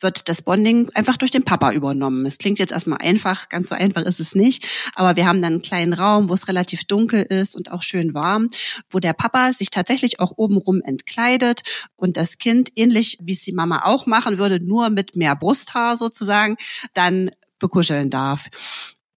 Wird 0.00 0.28
das 0.28 0.42
Bonding 0.42 0.88
einfach 0.94 1.16
durch 1.16 1.30
den 1.30 1.44
Papa 1.44 1.72
übernommen. 1.72 2.26
Es 2.26 2.38
klingt 2.38 2.58
jetzt 2.58 2.72
erstmal 2.72 2.98
einfach, 2.98 3.48
ganz 3.48 3.68
so 3.68 3.74
einfach 3.74 4.02
ist 4.02 4.20
es 4.20 4.34
nicht, 4.34 4.66
aber 4.94 5.16
wir 5.16 5.26
haben 5.26 5.42
dann 5.42 5.54
einen 5.54 5.62
kleinen 5.62 5.92
Raum, 5.92 6.28
wo 6.28 6.34
es 6.34 6.48
relativ 6.48 6.84
dunkel 6.84 7.22
ist 7.22 7.54
und 7.54 7.70
auch 7.70 7.82
schön 7.82 8.14
warm, 8.14 8.50
wo 8.90 8.98
der 8.98 9.12
Papa 9.12 9.52
sich 9.52 9.70
tatsächlich 9.70 10.20
auch 10.20 10.32
obenrum 10.36 10.80
entkleidet 10.82 11.62
und 11.96 12.16
das 12.16 12.38
Kind, 12.38 12.70
ähnlich 12.76 13.18
wie 13.20 13.32
es 13.32 13.40
die 13.40 13.52
Mama 13.52 13.82
auch 13.84 14.06
machen 14.06 14.38
würde, 14.38 14.64
nur 14.64 14.90
mit 14.90 15.16
mehr 15.16 15.36
Brusthaar 15.36 15.96
sozusagen, 15.96 16.56
dann 16.94 17.30
bekuscheln 17.58 18.10
darf. 18.10 18.48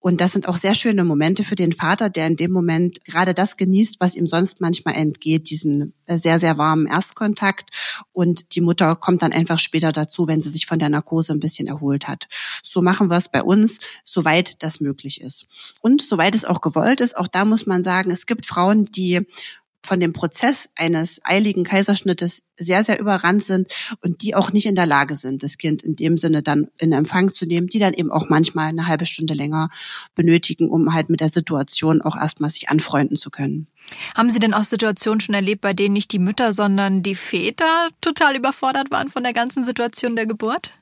Und 0.01 0.19
das 0.19 0.31
sind 0.31 0.47
auch 0.47 0.57
sehr 0.57 0.73
schöne 0.73 1.03
Momente 1.03 1.43
für 1.43 1.55
den 1.55 1.73
Vater, 1.73 2.09
der 2.09 2.25
in 2.25 2.35
dem 2.35 2.51
Moment 2.51 3.05
gerade 3.05 3.35
das 3.35 3.55
genießt, 3.55 4.01
was 4.01 4.15
ihm 4.15 4.25
sonst 4.25 4.59
manchmal 4.59 4.95
entgeht, 4.95 5.51
diesen 5.51 5.93
äh, 6.07 6.17
sehr, 6.17 6.39
sehr 6.39 6.57
warmen 6.57 6.87
Erstkontakt. 6.87 7.69
Und 8.11 8.55
die 8.55 8.61
Mutter 8.61 8.95
kommt 8.95 9.21
dann 9.21 9.31
einfach 9.31 9.59
später 9.59 9.91
dazu, 9.91 10.27
wenn 10.27 10.41
sie 10.41 10.49
sich 10.49 10.65
von 10.65 10.79
der 10.79 10.89
Narkose 10.89 11.33
ein 11.33 11.39
bisschen 11.39 11.67
erholt 11.67 12.07
hat. 12.07 12.27
So 12.63 12.81
machen 12.81 13.11
wir 13.11 13.17
es 13.17 13.29
bei 13.29 13.43
uns, 13.43 13.79
soweit 14.03 14.63
das 14.63 14.81
möglich 14.81 15.21
ist. 15.21 15.47
Und 15.81 16.01
soweit 16.01 16.33
es 16.33 16.45
auch 16.45 16.61
gewollt 16.61 16.99
ist, 16.99 17.15
auch 17.15 17.27
da 17.27 17.45
muss 17.45 17.67
man 17.67 17.83
sagen, 17.83 18.09
es 18.09 18.25
gibt 18.25 18.47
Frauen, 18.47 18.85
die 18.85 19.21
von 19.83 19.99
dem 19.99 20.13
Prozess 20.13 20.69
eines 20.75 21.21
eiligen 21.23 21.63
Kaiserschnittes 21.63 22.43
sehr, 22.57 22.83
sehr 22.83 22.99
überrannt 22.99 23.43
sind 23.43 23.67
und 24.01 24.21
die 24.21 24.35
auch 24.35 24.51
nicht 24.51 24.65
in 24.67 24.75
der 24.75 24.85
Lage 24.85 25.15
sind, 25.15 25.41
das 25.43 25.57
Kind 25.57 25.81
in 25.81 25.95
dem 25.95 26.17
Sinne 26.17 26.43
dann 26.43 26.67
in 26.77 26.91
Empfang 26.93 27.33
zu 27.33 27.45
nehmen, 27.45 27.67
die 27.67 27.79
dann 27.79 27.93
eben 27.93 28.11
auch 28.11 28.29
manchmal 28.29 28.67
eine 28.67 28.87
halbe 28.87 29.05
Stunde 29.05 29.33
länger 29.33 29.69
benötigen, 30.13 30.69
um 30.69 30.93
halt 30.93 31.09
mit 31.09 31.19
der 31.21 31.29
Situation 31.29 32.01
auch 32.01 32.15
erstmal 32.15 32.49
sich 32.49 32.69
anfreunden 32.69 33.17
zu 33.17 33.31
können. 33.31 33.67
Haben 34.15 34.29
Sie 34.29 34.39
denn 34.39 34.53
auch 34.53 34.63
Situationen 34.63 35.19
schon 35.19 35.35
erlebt, 35.35 35.61
bei 35.61 35.73
denen 35.73 35.93
nicht 35.93 36.11
die 36.11 36.19
Mütter, 36.19 36.53
sondern 36.53 37.01
die 37.01 37.15
Väter 37.15 37.89
total 38.01 38.35
überfordert 38.35 38.91
waren 38.91 39.09
von 39.09 39.23
der 39.23 39.33
ganzen 39.33 39.63
Situation 39.63 40.15
der 40.15 40.27
Geburt? 40.27 40.73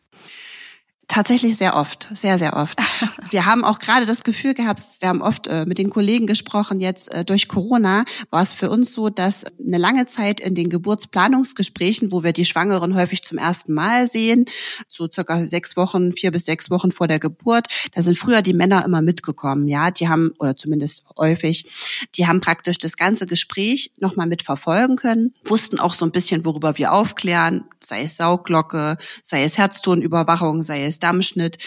Tatsächlich 1.10 1.58
sehr 1.58 1.76
oft, 1.76 2.08
sehr, 2.14 2.38
sehr 2.38 2.56
oft. 2.56 2.80
Wir 3.32 3.48
haben 3.48 3.66
auch 3.66 3.80
gerade 3.80 4.06
das 4.06 4.24
Gefühl 4.24 4.54
gehabt, 4.54 4.84
wir 5.00 5.10
haben 5.10 5.22
oft 5.22 5.48
äh, 5.48 5.66
mit 5.66 5.78
den 5.78 5.92
Kollegen 5.92 6.26
gesprochen, 6.26 6.80
jetzt 6.80 7.12
äh, 7.12 7.24
durch 7.24 7.48
Corona 7.48 8.04
war 8.32 8.42
es 8.42 8.52
für 8.52 8.72
uns 8.72 8.92
so, 8.92 9.10
dass 9.10 9.46
eine 9.46 9.78
lange 9.78 10.08
Zeit 10.08 10.40
in 10.40 10.56
den 10.56 10.70
Geburtsplanungsgesprächen, 10.70 12.12
wo 12.12 12.24
wir 12.24 12.34
die 12.34 12.46
Schwangeren 12.46 12.96
häufig 12.96 13.24
zum 13.24 13.38
ersten 13.38 13.74
Mal 13.74 14.10
sehen, 14.10 14.46
so 14.88 15.08
circa 15.08 15.46
sechs 15.46 15.78
Wochen, 15.78 16.12
vier 16.12 16.32
bis 16.32 16.46
sechs 16.46 16.72
Wochen 16.72 16.92
vor 16.92 17.08
der 17.08 17.20
Geburt, 17.20 17.68
da 17.94 18.02
sind 18.02 18.18
früher 18.18 18.42
die 18.42 18.54
Männer 18.54 18.84
immer 18.84 19.02
mitgekommen, 19.02 19.68
ja, 19.68 19.92
die 19.92 20.10
haben, 20.10 20.32
oder 20.40 20.58
zumindest 20.58 21.04
häufig, 21.18 22.10
die 22.16 22.26
haben 22.26 22.42
praktisch 22.42 22.80
das 22.80 22.98
ganze 22.98 23.28
Gespräch 23.28 23.92
nochmal 23.98 24.28
mitverfolgen 24.28 24.98
können, 24.98 25.36
wussten 25.44 25.80
auch 25.80 25.94
so 25.94 26.04
ein 26.06 26.12
bisschen, 26.12 26.46
worüber 26.46 26.78
wir 26.78 26.94
aufklären, 26.94 27.66
sei 27.80 28.04
es 28.04 28.18
Sauglocke, 28.18 28.98
sei 29.24 29.44
es 29.44 29.58
Herztonüberwachung, 29.58 30.64
sei 30.64 30.84
es 30.84 30.99
Dammschnitt. 31.00 31.58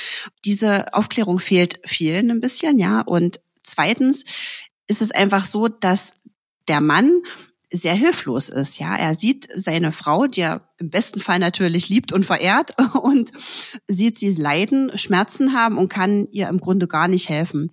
Diese 0.44 0.94
Aufklärung 0.94 1.40
fehlt 1.40 1.80
vielen 1.84 2.30
ein 2.30 2.40
bisschen, 2.40 2.78
ja. 2.78 3.00
Und 3.00 3.40
zweitens 3.62 4.24
ist 4.86 5.02
es 5.02 5.10
einfach 5.10 5.44
so, 5.44 5.68
dass 5.68 6.14
der 6.68 6.80
Mann 6.80 7.22
sehr 7.72 7.94
hilflos 7.94 8.48
ist, 8.48 8.78
ja. 8.78 8.94
Er 8.94 9.14
sieht 9.14 9.48
seine 9.54 9.92
Frau, 9.92 10.26
die 10.26 10.42
er 10.42 10.68
im 10.78 10.90
besten 10.90 11.20
Fall 11.20 11.38
natürlich 11.38 11.88
liebt 11.88 12.12
und 12.12 12.26
verehrt 12.26 12.74
und 13.02 13.32
sieht 13.88 14.18
sie 14.18 14.34
leiden, 14.34 14.96
Schmerzen 14.98 15.54
haben 15.54 15.78
und 15.78 15.88
kann 15.88 16.28
ihr 16.32 16.48
im 16.48 16.60
Grunde 16.60 16.86
gar 16.86 17.08
nicht 17.08 17.28
helfen. 17.28 17.70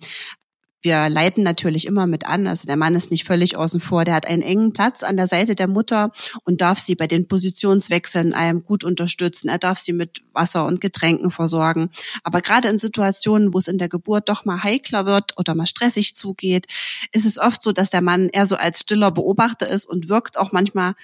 Wir 0.82 1.08
leiten 1.08 1.44
natürlich 1.44 1.86
immer 1.86 2.06
mit 2.06 2.26
an. 2.26 2.46
Also 2.46 2.66
der 2.66 2.76
Mann 2.76 2.94
ist 2.94 3.10
nicht 3.10 3.24
völlig 3.24 3.56
außen 3.56 3.80
vor. 3.80 4.04
Der 4.04 4.14
hat 4.14 4.26
einen 4.26 4.42
engen 4.42 4.72
Platz 4.72 5.02
an 5.02 5.16
der 5.16 5.26
Seite 5.26 5.54
der 5.54 5.68
Mutter 5.68 6.12
und 6.44 6.60
darf 6.60 6.78
sie 6.78 6.94
bei 6.94 7.06
den 7.06 7.28
Positionswechseln 7.28 8.32
einem 8.32 8.64
gut 8.64 8.82
unterstützen. 8.84 9.48
Er 9.48 9.58
darf 9.58 9.78
sie 9.78 9.92
mit 9.92 10.22
Wasser 10.32 10.64
und 10.64 10.80
Getränken 10.80 11.30
versorgen. 11.30 11.90
Aber 12.24 12.40
gerade 12.40 12.68
in 12.68 12.78
Situationen, 12.78 13.52
wo 13.52 13.58
es 13.58 13.68
in 13.68 13.78
der 13.78 13.88
Geburt 13.88 14.28
doch 14.28 14.44
mal 14.44 14.62
heikler 14.62 15.04
wird 15.04 15.38
oder 15.38 15.54
mal 15.54 15.66
stressig 15.66 16.16
zugeht, 16.16 16.66
ist 17.12 17.26
es 17.26 17.38
oft 17.38 17.60
so, 17.60 17.72
dass 17.72 17.90
der 17.90 18.02
Mann 18.02 18.28
eher 18.30 18.46
so 18.46 18.56
als 18.56 18.80
stiller 18.80 19.10
Beobachter 19.10 19.68
ist 19.68 19.86
und 19.86 20.08
wirkt 20.08 20.38
auch 20.38 20.52
manchmal 20.52 20.94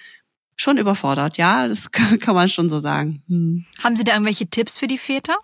schon 0.57 0.79
überfordert. 0.79 1.37
Ja, 1.37 1.69
das 1.69 1.91
kann 1.91 2.35
man 2.35 2.49
schon 2.49 2.71
so 2.71 2.81
sagen. 2.81 3.23
Hm. 3.29 3.67
Haben 3.83 3.97
Sie 3.97 4.05
da 4.05 4.13
irgendwelche 4.13 4.49
Tipps 4.49 4.79
für 4.79 4.87
die 4.87 4.99
Väter? 4.99 5.37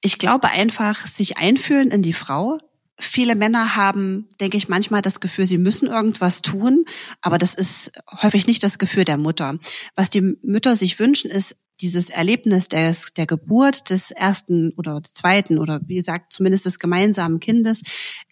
Ich 0.00 0.18
glaube 0.18 0.48
einfach, 0.48 1.06
sich 1.06 1.38
einfühlen 1.38 1.90
in 1.90 2.02
die 2.02 2.12
Frau, 2.12 2.60
Viele 2.98 3.34
Männer 3.34 3.74
haben, 3.74 4.28
denke 4.40 4.56
ich, 4.56 4.68
manchmal 4.68 5.02
das 5.02 5.18
Gefühl, 5.18 5.46
sie 5.46 5.58
müssen 5.58 5.88
irgendwas 5.88 6.42
tun, 6.42 6.84
aber 7.20 7.38
das 7.38 7.54
ist 7.54 7.90
häufig 8.22 8.46
nicht 8.46 8.62
das 8.62 8.78
Gefühl 8.78 9.04
der 9.04 9.18
Mutter. 9.18 9.58
Was 9.96 10.10
die 10.10 10.36
Mütter 10.42 10.76
sich 10.76 10.98
wünschen, 11.00 11.30
ist 11.30 11.56
dieses 11.80 12.08
Erlebnis 12.08 12.68
des, 12.68 13.06
der 13.16 13.26
Geburt 13.26 13.90
des 13.90 14.10
ersten 14.10 14.72
oder 14.76 15.02
zweiten 15.02 15.58
oder 15.58 15.80
wie 15.86 15.96
gesagt 15.96 16.32
zumindest 16.32 16.66
des 16.66 16.78
gemeinsamen 16.78 17.40
Kindes 17.40 17.82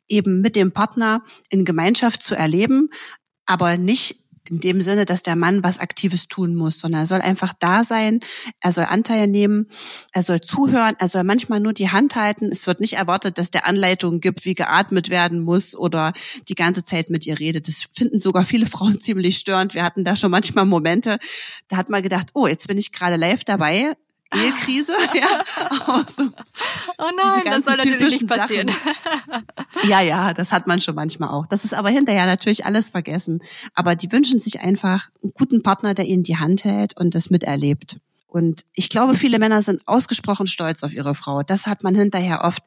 eben 0.06 0.40
mit 0.40 0.54
dem 0.54 0.72
Partner 0.72 1.24
in 1.48 1.64
Gemeinschaft 1.64 2.22
zu 2.22 2.34
erleben, 2.34 2.90
aber 3.46 3.76
nicht 3.76 4.21
in 4.48 4.60
dem 4.60 4.80
Sinne, 4.80 5.04
dass 5.04 5.22
der 5.22 5.36
Mann 5.36 5.62
was 5.62 5.78
Aktives 5.78 6.28
tun 6.28 6.54
muss, 6.54 6.78
sondern 6.78 7.02
er 7.02 7.06
soll 7.06 7.20
einfach 7.20 7.52
da 7.58 7.84
sein, 7.84 8.20
er 8.60 8.72
soll 8.72 8.84
Anteil 8.84 9.26
nehmen, 9.26 9.68
er 10.12 10.22
soll 10.22 10.40
zuhören, 10.40 10.96
er 10.98 11.08
soll 11.08 11.24
manchmal 11.24 11.60
nur 11.60 11.72
die 11.72 11.90
Hand 11.90 12.16
halten. 12.16 12.48
Es 12.50 12.66
wird 12.66 12.80
nicht 12.80 12.94
erwartet, 12.94 13.38
dass 13.38 13.50
der 13.50 13.66
Anleitungen 13.66 14.20
gibt, 14.20 14.44
wie 14.44 14.54
geatmet 14.54 15.10
werden 15.10 15.40
muss 15.40 15.74
oder 15.74 16.12
die 16.48 16.54
ganze 16.54 16.82
Zeit 16.82 17.10
mit 17.10 17.26
ihr 17.26 17.38
redet. 17.38 17.68
Das 17.68 17.86
finden 17.92 18.20
sogar 18.20 18.44
viele 18.44 18.66
Frauen 18.66 19.00
ziemlich 19.00 19.38
störend. 19.38 19.74
Wir 19.74 19.84
hatten 19.84 20.04
da 20.04 20.16
schon 20.16 20.30
manchmal 20.30 20.66
Momente, 20.66 21.18
da 21.68 21.76
hat 21.76 21.90
man 21.90 22.02
gedacht, 22.02 22.28
oh, 22.34 22.46
jetzt 22.46 22.68
bin 22.68 22.78
ich 22.78 22.92
gerade 22.92 23.16
live 23.16 23.44
dabei. 23.44 23.94
Ehekrise. 24.34 24.92
ja. 25.14 25.42
Also, 25.86 26.30
oh 26.98 27.10
nein, 27.16 27.42
das 27.44 27.64
soll 27.64 27.76
natürlich 27.76 28.20
nicht 28.20 28.26
passieren. 28.26 28.70
ja, 29.84 30.00
ja, 30.00 30.32
das 30.32 30.52
hat 30.52 30.66
man 30.66 30.80
schon 30.80 30.94
manchmal 30.94 31.30
auch. 31.30 31.46
Das 31.46 31.64
ist 31.64 31.74
aber 31.74 31.90
hinterher 31.90 32.26
natürlich 32.26 32.64
alles 32.64 32.90
vergessen. 32.90 33.42
Aber 33.74 33.96
die 33.96 34.10
wünschen 34.10 34.40
sich 34.40 34.60
einfach 34.60 35.10
einen 35.22 35.32
guten 35.34 35.62
Partner, 35.62 35.94
der 35.94 36.06
ihnen 36.06 36.22
die 36.22 36.38
Hand 36.38 36.64
hält 36.64 36.96
und 36.96 37.14
das 37.14 37.30
miterlebt. 37.30 37.96
Und 38.32 38.64
ich 38.72 38.88
glaube, 38.88 39.14
viele 39.14 39.38
Männer 39.38 39.60
sind 39.60 39.86
ausgesprochen 39.86 40.46
stolz 40.46 40.82
auf 40.82 40.94
ihre 40.94 41.14
Frau. 41.14 41.42
Das 41.42 41.66
hat 41.66 41.84
man 41.84 41.94
hinterher 41.94 42.44
oft, 42.44 42.62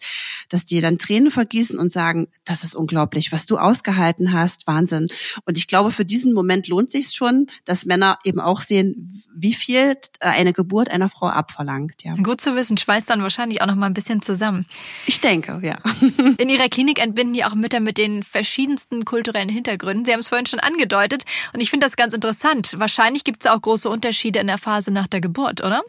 dass 0.50 0.64
die 0.64 0.80
dann 0.80 1.00
Tränen 1.00 1.32
vergießen 1.32 1.80
und 1.80 1.92
sagen, 1.92 2.28
das 2.44 2.64
ist 2.64 2.76
unglaublich, 2.76 3.32
was 3.32 3.48
du 3.48 3.58
ausgehalten 3.58 4.32
hast, 4.32 4.68
Wahnsinn. 4.68 5.08
Und 5.46 5.58
ich 5.58 5.66
glaube, 5.66 5.92
für 5.92 6.06
diesen 6.06 6.34
Moment 6.34 6.68
lohnt 6.68 6.92
sich 6.92 7.16
schon, 7.16 7.48
dass 7.66 7.86
Männer 7.86 8.20
eben 8.24 8.40
auch 8.40 8.62
sehen, 8.62 9.12
wie 9.36 9.56
viel 9.56 9.98
eine 10.20 10.54
Geburt 10.54 10.92
einer 10.92 11.10
Frau 11.10 11.30
abverlangt. 11.30 12.04
Ja. 12.04 12.14
Gut 12.14 12.42
zu 12.42 12.56
wissen, 12.56 12.78
schweißt 12.78 13.10
dann 13.10 13.24
wahrscheinlich 13.24 13.64
auch 13.64 13.66
noch 13.66 13.74
mal 13.74 13.88
ein 13.88 13.96
bisschen 13.96 14.22
zusammen. 14.22 14.68
Ich 15.08 15.20
denke, 15.20 15.60
ja. 15.64 15.80
In 16.38 16.50
Ihrer 16.50 16.70
Klinik 16.70 17.02
entbinden 17.02 17.34
die 17.34 17.44
auch 17.44 17.56
Mütter 17.56 17.80
mit 17.80 17.98
den 17.98 18.22
verschiedensten 18.22 19.04
kulturellen 19.04 19.50
Hintergründen. 19.50 20.06
Sie 20.06 20.14
haben 20.14 20.20
es 20.20 20.30
vorhin 20.30 20.46
schon 20.46 20.60
angedeutet 20.60 21.24
und 21.54 21.60
ich 21.60 21.72
finde 21.72 21.88
das 21.88 21.96
ganz 21.96 22.14
interessant. 22.14 22.76
Wahrscheinlich 22.78 23.24
gibt 23.24 23.44
es 23.44 23.50
auch 23.50 23.60
große 23.60 23.90
Unterschiede 23.90 24.38
in 24.38 24.46
der 24.46 24.60
Phase 24.60 24.92
nach 24.92 25.08
der 25.08 25.22
Geburt 25.22 25.55
wird, 25.56 25.66
oder? 25.66 25.84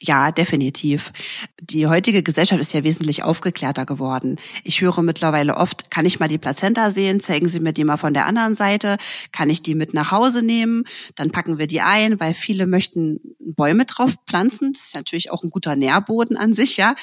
Ja, 0.00 0.32
definitiv. 0.32 1.12
Die 1.60 1.86
heutige 1.86 2.22
Gesellschaft 2.22 2.60
ist 2.60 2.72
ja 2.72 2.84
wesentlich 2.84 3.22
aufgeklärter 3.22 3.84
geworden. 3.84 4.38
Ich 4.64 4.80
höre 4.80 5.02
mittlerweile 5.02 5.58
oft, 5.58 5.90
kann 5.90 6.06
ich 6.06 6.18
mal 6.18 6.28
die 6.28 6.38
Plazenta 6.38 6.90
sehen? 6.90 7.20
Zeigen 7.20 7.48
Sie 7.48 7.60
mir 7.60 7.74
die 7.74 7.84
mal 7.84 7.98
von 7.98 8.14
der 8.14 8.24
anderen 8.24 8.54
Seite. 8.54 8.96
Kann 9.30 9.50
ich 9.50 9.62
die 9.62 9.74
mit 9.74 9.92
nach 9.92 10.10
Hause 10.10 10.42
nehmen? 10.42 10.84
Dann 11.16 11.32
packen 11.32 11.58
wir 11.58 11.66
die 11.66 11.82
ein, 11.82 12.18
weil 12.18 12.32
viele 12.32 12.66
möchten 12.66 13.20
Bäume 13.38 13.84
drauf 13.84 14.14
pflanzen. 14.26 14.72
Das 14.72 14.86
ist 14.86 14.94
natürlich 14.94 15.30
auch 15.30 15.42
ein 15.42 15.50
guter 15.50 15.76
Nährboden 15.76 16.38
an 16.38 16.54
sich, 16.54 16.78
ja. 16.78 16.94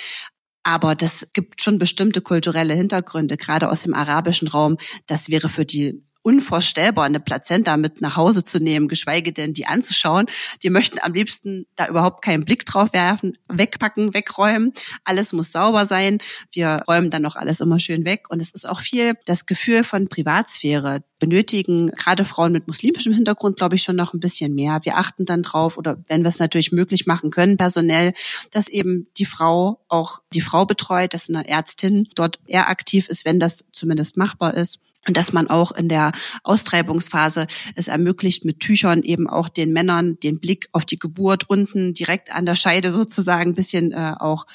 Aber 0.64 0.96
das 0.96 1.28
gibt 1.34 1.62
schon 1.62 1.78
bestimmte 1.78 2.22
kulturelle 2.22 2.74
Hintergründe, 2.74 3.38
gerade 3.38 3.70
aus 3.70 3.84
dem 3.84 3.94
arabischen 3.94 4.48
Raum. 4.48 4.78
Das 5.06 5.30
wäre 5.30 5.50
für 5.50 5.66
die 5.66 6.04
unvorstellbar, 6.22 7.06
eine 7.06 7.20
Plazenta 7.20 7.78
mit 7.78 8.02
nach 8.02 8.18
Hause 8.18 8.44
zu 8.44 8.60
nehmen, 8.60 8.88
geschweige 8.88 9.32
denn 9.32 9.54
die 9.54 9.66
anzuschauen. 9.66 10.26
Die 10.64 10.70
möchten 10.70 11.00
am 11.02 11.14
liebsten 11.14 11.66
da 11.76 11.88
überhaupt 11.88 12.24
keinen 12.24 12.46
Blick 12.46 12.66
drauf 12.66 12.92
werfen, 12.94 13.38
wegpacken, 13.48 14.14
wegräumen. 14.14 14.74
Alles 15.06 15.34
muss 15.34 15.52
sauber 15.52 15.86
sein. 15.86 16.20
Wir 16.52 16.84
räumen 16.88 17.10
dann 17.10 17.22
noch 17.22 17.36
alles 17.36 17.62
immer 17.62 17.80
schön 17.80 18.06
weg. 18.06 18.30
Und 18.30 18.42
es 18.42 18.52
ist 18.52 18.68
auch 18.68 18.82
viel 18.82 19.14
das 19.26 19.46
Gefühl 19.46 19.84
von 19.84 20.08
Privatsphäre. 20.08 21.04
Benötigen 21.20 21.92
gerade 21.92 22.26
Frauen 22.26 22.52
mit 22.52 22.68
muslimischem 22.68 23.14
Hintergrund, 23.14 23.58
glaube 23.58 23.76
ich, 23.76 23.84
schon 23.84 23.96
noch 23.96 24.14
ein 24.14 24.20
bisschen 24.20 24.56
mehr. 24.56 24.80
Wir 24.84 24.98
achten 24.98 25.26
dann 25.26 25.42
drauf 25.42 25.78
oder 25.78 25.98
wenn 26.08 26.24
wir 26.24 26.30
es 26.30 26.40
natürlich 26.40 26.72
möglich 26.72 27.08
machen 27.08 27.30
können, 27.30 27.58
personell, 27.58 28.14
dass 28.52 28.68
eben 28.68 29.08
die 29.18 29.26
Frau 29.26 29.82
auch 29.88 30.20
die 30.34 30.42
Frau 30.42 30.66
betreut, 30.66 31.14
dass 31.14 31.30
eine 31.30 31.48
Ärztin 31.48 32.08
dort 32.16 32.40
eher 32.46 32.70
aktiv 32.70 33.08
ist, 33.10 33.26
wenn 33.26 33.40
das 33.40 33.66
zumindest 33.74 34.18
machbar 34.18 34.54
ist 34.54 34.80
und 35.08 35.18
dass 35.18 35.34
man 35.34 35.50
auch 35.50 35.72
in 35.72 35.90
der 35.90 36.12
Austreibungsphase 36.44 37.48
es 37.76 37.88
ermöglicht, 37.88 38.46
mit 38.46 38.60
Tüchern 38.60 39.02
eben 39.04 39.30
auch 39.30 39.50
den 39.50 39.72
Männern 39.72 40.20
den 40.20 40.40
Blick 40.40 40.68
auf 40.72 40.86
die 40.86 41.00
Geburt 41.00 41.50
unten 41.50 41.94
direkt 41.94 42.32
an 42.32 42.46
der 42.46 42.56
Scheide 42.56 42.92
sozusagen 42.92 43.52
ein 43.52 43.56
bisschen 43.56 43.92
äh, 43.92 44.14
auch 44.20 44.46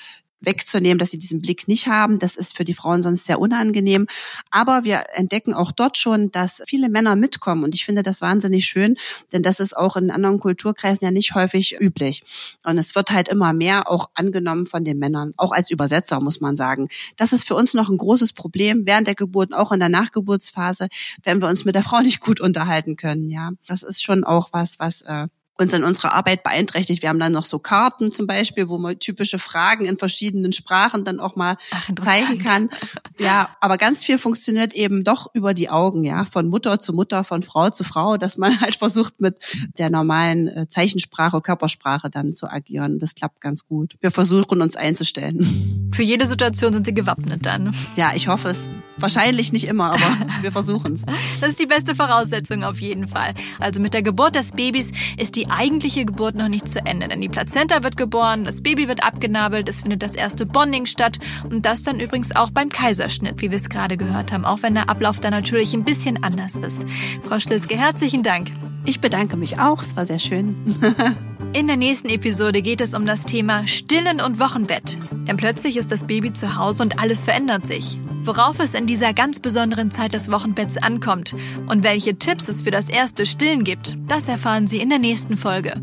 wegzunehmen, 0.44 0.98
dass 0.98 1.11
sie 1.11 1.18
diesen 1.18 1.40
Blick 1.40 1.68
nicht 1.68 1.87
haben. 1.87 2.18
Das 2.18 2.37
ist 2.37 2.57
für 2.57 2.64
die 2.64 2.74
Frauen 2.74 3.02
sonst 3.02 3.26
sehr 3.26 3.40
unangenehm. 3.40 4.07
Aber 4.50 4.85
wir 4.85 5.04
entdecken 5.14 5.54
auch 5.54 5.72
dort 5.72 5.98
schon, 5.98 6.30
dass 6.33 6.62
viele 6.66 6.88
Männer 6.88 7.16
mitkommen. 7.16 7.64
Und 7.64 7.74
ich 7.74 7.85
finde 7.85 8.02
das 8.02 8.20
wahnsinnig 8.20 8.66
schön, 8.66 8.96
denn 9.33 9.42
das 9.42 9.61
ist 9.61 9.76
auch 9.76 9.96
in 9.96 10.11
anderen 10.11 10.40
Kulturkreisen 10.40 11.04
ja 11.04 11.11
nicht 11.11 11.35
häufig 11.35 11.80
üblich. 11.80 12.22
Und 12.62 12.78
es 12.78 12.94
wird 12.94 13.11
halt 13.11 13.28
immer 13.28 13.52
mehr 13.52 13.90
auch 13.90 14.11
angenommen 14.14 14.66
von 14.66 14.85
den 14.85 14.98
Männern, 14.98 15.35
auch 15.37 15.52
als 15.52 15.70
Übersetzer, 15.70 16.20
muss 16.20 16.40
man 16.40 16.57
sagen. 16.57 16.88
Das 17.16 17.33
ist 17.33 17.46
für 17.46 17.54
uns 17.54 17.74
noch 17.74 17.88
ein 17.88 17.98
großes 17.98 18.33
Problem 18.33 18.83
während 18.87 19.07
der 19.07 19.14
Geburt, 19.14 19.52
auch 19.52 19.72
in 19.72 19.80
der 19.80 19.88
Nachgeburtsphase, 19.88 20.88
wenn 21.22 21.40
wir 21.40 21.48
uns 21.48 21.64
mit 21.64 21.74
der 21.74 21.83
Frau 21.83 22.00
nicht 22.00 22.20
gut 22.20 22.40
unterhalten 22.40 22.96
können. 22.96 23.30
Ja, 23.30 23.50
das 23.66 23.83
ist 23.83 24.02
schon 24.02 24.24
auch 24.24 24.48
was, 24.52 24.78
was 24.78 25.02
äh, 25.02 25.28
uns 25.56 25.72
in 25.72 25.84
unserer 25.84 26.12
Arbeit 26.12 26.42
beeinträchtigt. 26.42 27.02
Wir 27.02 27.08
haben 27.08 27.20
dann 27.20 27.32
noch 27.32 27.44
so 27.44 27.58
Karten 27.58 28.10
zum 28.10 28.26
Beispiel, 28.26 28.68
wo 28.68 28.78
man 28.78 28.98
typische 28.98 29.38
Fragen 29.38 29.86
in 29.86 29.96
verschiedenen 29.96 30.52
Sprachen 30.52 31.04
dann 31.04 31.20
auch 31.20 31.36
mal 31.36 31.56
Ach, 31.70 31.90
zeigen 32.02 32.42
kann. 32.42 32.70
Ja, 33.18 33.50
aber 33.60 33.78
ganz 33.78 34.02
viel 34.02 34.18
funktioniert 34.18 34.72
eben 34.74 35.04
doch 35.04 35.32
über 35.32 35.54
die 35.54 35.70
Augen, 35.70 36.02
ja, 36.04 36.24
von 36.24 36.48
Mutter 36.48 36.80
zu 36.80 36.92
Mutter, 36.92 37.22
von 37.22 37.42
Frau 37.42 37.70
zu 37.70 37.84
Frau, 37.84 38.16
dass 38.16 38.36
man 38.36 38.60
halt 38.60 38.74
versucht 38.74 39.20
mit 39.20 39.36
der 39.78 39.90
normalen 39.90 40.48
äh, 40.48 40.68
Zeichensprache, 40.68 41.40
Körpersprache 41.40 42.10
dann 42.10 42.34
zu 42.34 42.50
agieren. 42.50 42.98
Das 42.98 43.14
klappt 43.14 43.40
ganz 43.40 43.66
gut. 43.66 43.94
Wir 44.00 44.10
versuchen 44.10 44.60
uns 44.60 44.76
einzustellen. 44.76 45.90
Für 45.94 46.02
jede 46.02 46.26
Situation 46.26 46.72
sind 46.72 46.86
Sie 46.86 46.94
gewappnet 46.94 47.46
dann. 47.46 47.74
Ja, 47.96 48.12
ich 48.14 48.26
hoffe 48.26 48.48
es. 48.48 48.68
Wahrscheinlich 48.96 49.52
nicht 49.52 49.66
immer, 49.66 49.92
aber 49.92 50.16
wir 50.42 50.52
versuchen 50.52 50.94
es. 50.94 51.02
Das 51.40 51.50
ist 51.50 51.60
die 51.60 51.66
beste 51.66 51.94
Voraussetzung 51.94 52.64
auf 52.64 52.80
jeden 52.80 53.08
Fall. 53.08 53.34
Also 53.60 53.80
mit 53.80 53.94
der 53.94 54.02
Geburt 54.02 54.34
des 54.34 54.52
Babys 54.52 54.90
ist 55.16 55.36
die 55.36 55.43
die 55.44 55.50
eigentliche 55.50 56.04
Geburt 56.04 56.35
noch 56.35 56.48
nicht 56.48 56.68
zu 56.68 56.85
Ende, 56.85 57.09
denn 57.09 57.20
die 57.20 57.28
Plazenta 57.28 57.83
wird 57.83 57.96
geboren, 57.96 58.44
das 58.44 58.62
Baby 58.62 58.88
wird 58.88 59.04
abgenabelt, 59.04 59.68
es 59.68 59.83
findet 59.83 60.02
das 60.02 60.14
erste 60.14 60.46
Bonding 60.46 60.87
statt 60.87 61.18
und 61.48 61.66
das 61.66 61.83
dann 61.83 62.00
übrigens 62.00 62.35
auch 62.35 62.50
beim 62.50 62.68
Kaiserschnitt, 62.68 63.42
wie 63.42 63.50
wir 63.50 63.59
es 63.59 63.68
gerade 63.68 63.96
gehört 63.96 64.33
haben, 64.33 64.44
auch 64.44 64.62
wenn 64.62 64.74
der 64.74 64.88
Ablauf 64.88 65.20
da 65.20 65.30
natürlich 65.30 65.74
ein 65.74 65.85
bisschen 65.85 66.22
anders 66.22 66.57
ist. 66.57 66.87
Frau 67.22 67.38
Schliske, 67.38 67.76
herzlichen 67.76 68.22
Dank. 68.22 68.50
Ich 68.85 69.00
bedanke 69.00 69.37
mich 69.37 69.59
auch, 69.59 69.83
es 69.83 69.96
war 69.96 70.07
sehr 70.07 70.18
schön. 70.18 70.57
In 71.54 71.68
der 71.68 71.76
nächsten 71.76 72.08
Episode 72.08 72.62
geht 72.62 72.80
es 72.80 72.94
um 72.94 73.06
das 73.06 73.26
Thema 73.26 73.68
Stillen 73.68 74.20
und 74.20 74.40
Wochenbett. 74.40 74.98
Denn 75.28 75.36
plötzlich 75.36 75.76
ist 75.76 75.92
das 75.92 76.04
Baby 76.04 76.32
zu 76.32 76.56
Hause 76.56 76.82
und 76.82 76.98
alles 76.98 77.22
verändert 77.22 77.64
sich. 77.64 77.96
Worauf 78.24 78.58
es 78.58 78.74
in 78.74 78.88
dieser 78.88 79.12
ganz 79.12 79.38
besonderen 79.38 79.92
Zeit 79.92 80.14
des 80.14 80.32
Wochenbetts 80.32 80.78
ankommt 80.78 81.36
und 81.68 81.84
welche 81.84 82.18
Tipps 82.18 82.48
es 82.48 82.62
für 82.62 82.72
das 82.72 82.88
erste 82.88 83.24
Stillen 83.24 83.62
gibt, 83.62 83.96
das 84.08 84.26
erfahren 84.26 84.66
Sie 84.66 84.80
in 84.80 84.90
der 84.90 84.98
nächsten 84.98 85.36
Folge. 85.36 85.80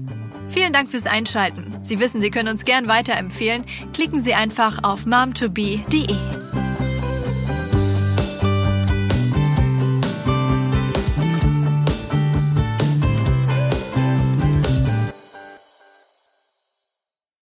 Vielen 0.49 0.73
Dank 0.73 0.91
fürs 0.91 1.05
Einschalten. 1.05 1.71
Sie 1.83 2.01
wissen, 2.01 2.19
Sie 2.19 2.31
können 2.31 2.49
uns 2.49 2.65
gern 2.65 2.89
weiterempfehlen. 2.89 3.63
Klicken 3.93 4.21
Sie 4.21 4.33
einfach 4.33 4.83
auf 4.83 5.05
momtobe.de. 5.05 6.40